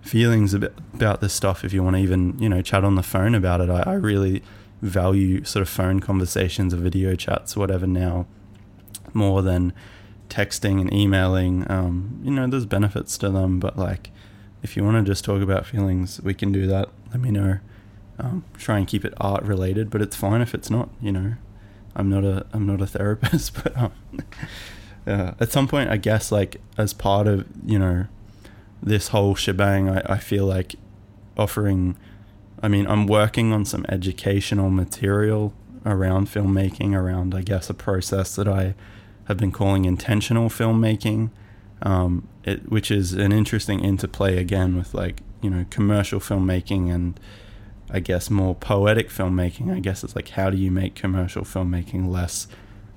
[0.00, 3.02] feelings about, about this stuff, if you want to even, you know, chat on the
[3.02, 4.42] phone about it, I, I really
[4.80, 8.26] value sort of phone conversations or video chats, or whatever now,
[9.12, 9.74] more than
[10.30, 11.70] texting and emailing.
[11.70, 14.10] Um, you know, there's benefits to them, but, like,
[14.62, 16.88] if you want to just talk about feelings, we can do that.
[17.10, 17.58] Let me know.
[18.18, 20.90] Um, try and keep it art related, but it's fine if it's not.
[21.00, 21.34] You know,
[21.96, 23.92] I'm not a I'm not a therapist, but um,
[25.06, 28.06] uh, at some point, I guess like as part of you know
[28.82, 30.76] this whole shebang, I, I feel like
[31.36, 31.96] offering.
[32.62, 35.54] I mean, I'm working on some educational material
[35.86, 38.74] around filmmaking, around I guess a process that I
[39.24, 41.30] have been calling intentional filmmaking
[41.82, 47.18] um, it, which is an interesting interplay again with like you know commercial filmmaking and
[47.92, 49.74] I guess more poetic filmmaking.
[49.74, 52.46] I guess it's like how do you make commercial filmmaking less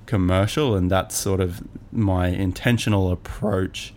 [0.06, 1.62] commercial, and that's sort of
[1.92, 3.94] my intentional approach.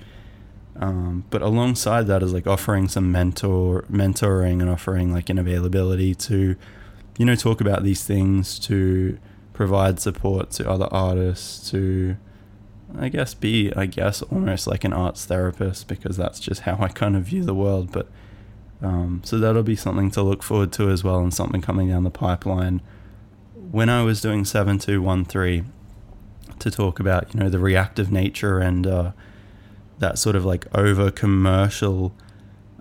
[0.75, 6.13] Um, but alongside that is like offering some mentor mentoring and offering like an availability
[6.13, 6.55] to
[7.17, 9.17] you know talk about these things to
[9.53, 12.15] provide support to other artists to
[12.99, 16.87] I guess be I guess almost like an arts therapist because that's just how I
[16.87, 17.91] kind of view the world.
[17.91, 18.07] But
[18.81, 22.03] um, so that'll be something to look forward to as well, and something coming down
[22.03, 22.81] the pipeline.
[23.71, 25.63] When I was doing seven two one three
[26.59, 29.11] to talk about you know the reactive nature and uh,
[29.99, 32.13] that sort of like over commercial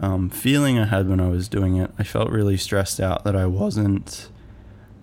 [0.00, 3.36] um, feeling I had when I was doing it, I felt really stressed out that
[3.36, 4.28] I wasn't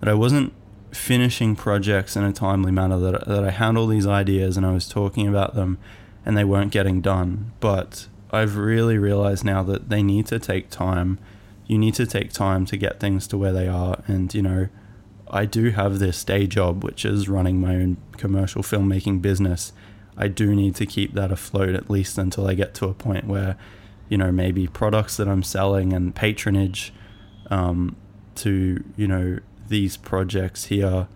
[0.00, 0.52] that I wasn't
[0.94, 4.72] finishing projects in a timely manner, that, that I had all these ideas and I
[4.72, 5.78] was talking about them
[6.24, 7.52] and they weren't getting done.
[7.60, 11.18] But I've really realized now that they need to take time.
[11.66, 14.02] You need to take time to get things to where they are.
[14.06, 14.68] And, you know,
[15.30, 19.72] I do have this day job, which is running my own commercial filmmaking business.
[20.16, 23.26] I do need to keep that afloat at least until I get to a point
[23.26, 23.56] where,
[24.08, 26.92] you know, maybe products that I'm selling and patronage
[27.50, 27.96] um,
[28.36, 29.38] to, you know,
[29.68, 31.08] these projects here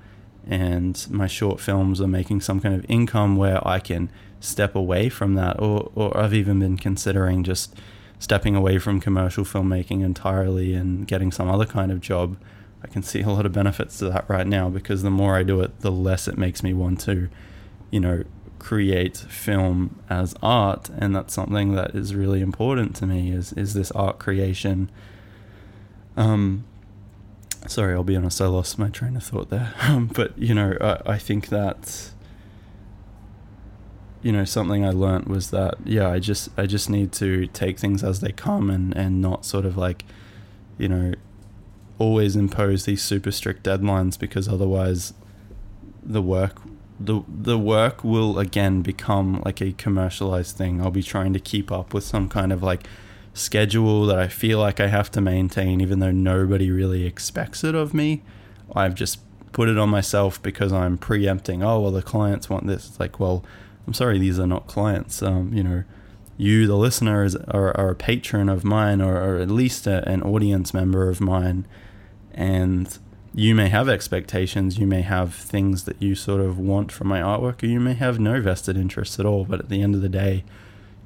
[0.49, 5.09] and my short films are making some kind of income where I can step away
[5.09, 7.75] from that or, or I've even been considering just
[8.19, 12.37] stepping away from commercial filmmaking entirely and getting some other kind of job.
[12.83, 15.43] I can see a lot of benefits to that right now because the more I
[15.43, 17.29] do it, the less it makes me want to,
[17.91, 18.25] you know,
[18.59, 23.73] create film as art and that's something that is really important to me is is
[23.73, 24.91] this art creation
[26.17, 26.65] um
[27.67, 29.75] sorry, I'll be honest, I lost my train of thought there.
[29.83, 32.11] Um, but you know, I, I think that
[34.23, 37.79] you know something I learnt was that yeah, I just I just need to take
[37.79, 40.05] things as they come and and not sort of like
[40.77, 41.15] you know
[41.99, 45.15] always impose these super strict deadlines because otherwise
[46.03, 46.63] the work
[47.01, 50.81] the the work will again become like a commercialized thing.
[50.81, 52.87] I'll be trying to keep up with some kind of like
[53.39, 57.75] schedule that I feel like I have to maintain, even though nobody really expects it
[57.75, 58.23] of me.
[58.75, 59.21] I've just
[59.53, 61.63] put it on myself because I'm preempting.
[61.63, 62.89] Oh well, the clients want this.
[62.89, 63.45] It's like, well,
[63.87, 65.23] I'm sorry, these are not clients.
[65.23, 65.85] Um, you know,
[66.37, 70.07] you, the listener, is are, are a patron of mine, or, or at least a,
[70.09, 71.67] an audience member of mine,
[72.33, 72.99] and
[73.35, 74.79] you may have expectations.
[74.79, 77.95] You may have things that you sort of want from my artwork, or you may
[77.95, 79.45] have no vested interests at all.
[79.45, 80.45] But at the end of the day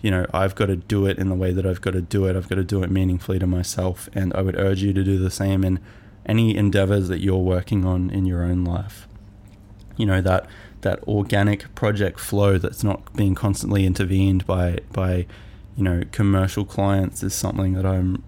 [0.02, 2.26] you know, I've got to do it in the way that I've got to do
[2.26, 2.36] it.
[2.36, 4.08] I've got to do it meaningfully to myself.
[4.12, 5.80] And I would urge you to do the same in
[6.26, 9.06] any endeavors that you're working on in your own life.
[9.96, 10.46] you know that
[10.82, 15.26] that organic project flow that's not being constantly intervened by by
[15.76, 18.22] you know commercial clients is something that I'm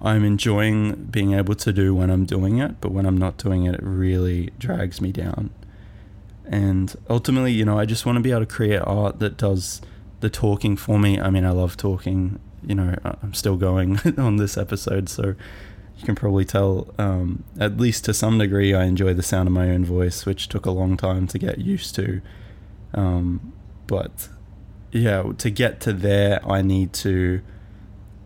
[0.00, 3.64] I'm enjoying being able to do when I'm doing it, but when I'm not doing
[3.66, 5.50] it, it really drags me down.
[6.46, 9.82] And ultimately, you know, I just want to be able to create art that does
[10.20, 11.20] the talking for me.
[11.20, 12.38] I mean, I love talking.
[12.62, 15.34] You know, I'm still going on this episode, so
[15.96, 19.52] you can probably tell, um, at least to some degree, I enjoy the sound of
[19.52, 22.22] my own voice, which took a long time to get used to.
[22.94, 23.52] Um,
[23.86, 24.28] but
[24.92, 27.42] yeah, to get to there, I need to,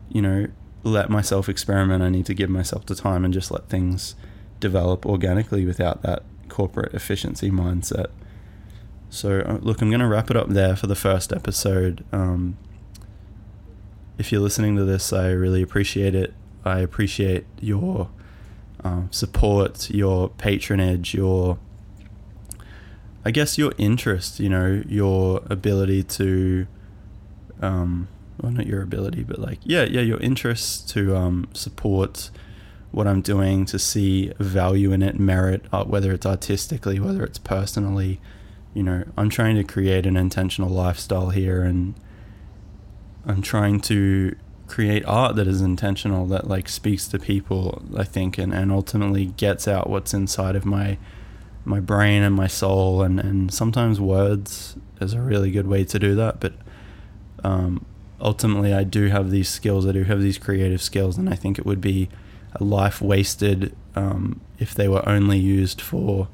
[0.09, 0.47] you know,
[0.85, 2.03] let myself experiment.
[2.03, 4.15] I need to give myself the time and just let things
[4.61, 8.07] develop organically without that corporate efficiency mindset.
[9.15, 12.05] So, uh, look, I'm going to wrap it up there for the first episode.
[12.11, 12.59] Um,
[14.19, 16.35] if you're listening to this, I really appreciate it.
[16.65, 18.11] I appreciate your
[18.83, 21.59] um, support, your patronage, your,
[23.25, 26.67] I guess, your interest, you know, your ability to,
[27.63, 28.09] um,
[28.43, 32.31] well, not your ability, but like, yeah, yeah, your interest to um, support
[32.91, 37.39] what I'm doing, to see value in it, merit, uh, whether it's artistically, whether it's
[37.39, 38.21] personally.
[38.75, 41.95] You know, I'm trying to create an intentional lifestyle here and
[43.27, 48.39] I'm trying to create art that is intentional that like speaks to people i think
[48.39, 50.97] and, and ultimately gets out what's inside of my
[51.67, 53.01] my brain and my soul.
[53.01, 56.55] And, and sometimes words is a really good way to do that but
[57.43, 57.85] um,
[58.21, 61.59] ultimately i do have these skills i do have these creative skills and i think
[61.59, 62.09] it would be
[62.55, 66.29] a life wasted um, if they were only used for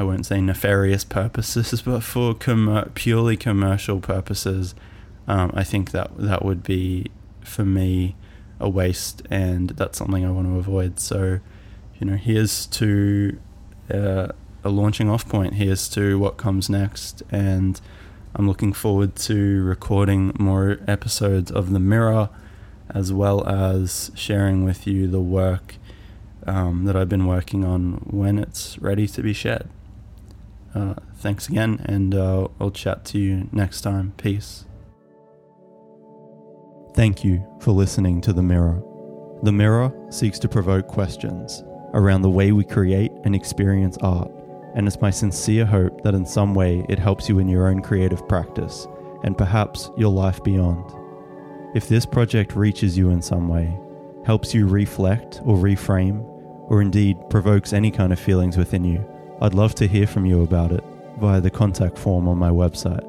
[0.00, 4.74] i won't say nefarious purposes but for com- purely commercial purposes
[5.30, 7.06] um, I think that that would be
[7.40, 8.16] for me
[8.58, 10.98] a waste, and that's something I want to avoid.
[10.98, 11.38] So,
[12.00, 13.38] you know, here's to
[13.94, 14.28] uh,
[14.64, 15.54] a launching off point.
[15.54, 17.80] Here's to what comes next, and
[18.34, 22.28] I'm looking forward to recording more episodes of The Mirror,
[22.92, 25.76] as well as sharing with you the work
[26.44, 29.68] um, that I've been working on when it's ready to be shared.
[30.74, 34.14] Uh, thanks again, and uh, I'll chat to you next time.
[34.16, 34.64] Peace.
[36.94, 38.82] Thank you for listening to The Mirror.
[39.42, 41.64] The Mirror seeks to provoke questions
[41.94, 44.30] around the way we create and experience art,
[44.74, 47.82] and it's my sincere hope that in some way it helps you in your own
[47.82, 48.86] creative practice
[49.24, 50.92] and perhaps your life beyond.
[51.74, 53.78] If this project reaches you in some way,
[54.24, 56.22] helps you reflect or reframe,
[56.68, 59.04] or indeed provokes any kind of feelings within you,
[59.40, 60.84] I'd love to hear from you about it
[61.18, 63.06] via the contact form on my website.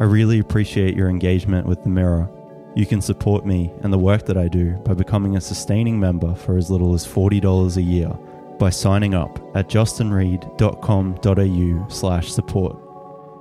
[0.00, 2.30] I really appreciate your engagement with The Mirror
[2.74, 6.36] you can support me and the work that I do by becoming a sustaining member
[6.36, 8.16] for as little as $40 a year
[8.58, 12.76] by signing up at justinreid.com.au slash support.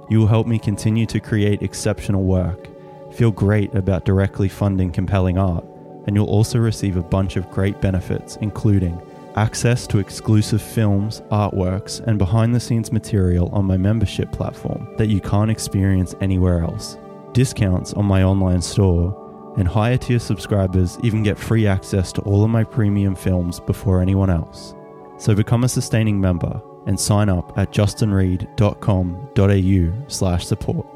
[0.09, 2.67] You will help me continue to create exceptional work,
[3.13, 5.63] feel great about directly funding compelling art,
[6.07, 8.99] and you'll also receive a bunch of great benefits, including
[9.39, 15.07] access to exclusive films, artworks, and behind the scenes material on my membership platform that
[15.07, 16.97] you can't experience anywhere else
[17.33, 19.15] discounts on my online store,
[19.57, 24.01] and higher tier subscribers even get free access to all of my premium films before
[24.01, 24.75] anyone else.
[25.17, 30.87] So become a sustaining member and sign up at justinreid.com.au slash support.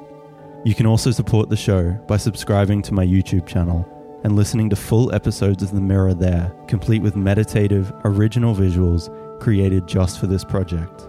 [0.66, 3.86] You can also support the show by subscribing to my YouTube channel
[4.24, 9.10] and listening to full episodes of The Mirror there, complete with meditative, original visuals
[9.40, 11.08] created just for this project.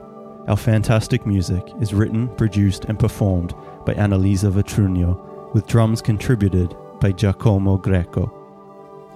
[0.49, 3.55] Our fantastic music is written, produced, and performed
[3.87, 8.33] by Annalisa Vitrugno, with drums contributed by Giacomo Greco.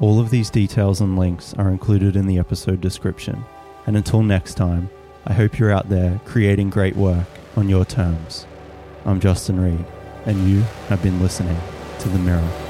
[0.01, 3.45] All of these details and links are included in the episode description.
[3.87, 4.89] And until next time,
[5.27, 7.27] I hope you're out there creating great work
[7.57, 8.47] on your terms.
[9.05, 9.85] I'm Justin Reid,
[10.25, 11.59] and you have been listening
[11.99, 12.68] to The Mirror.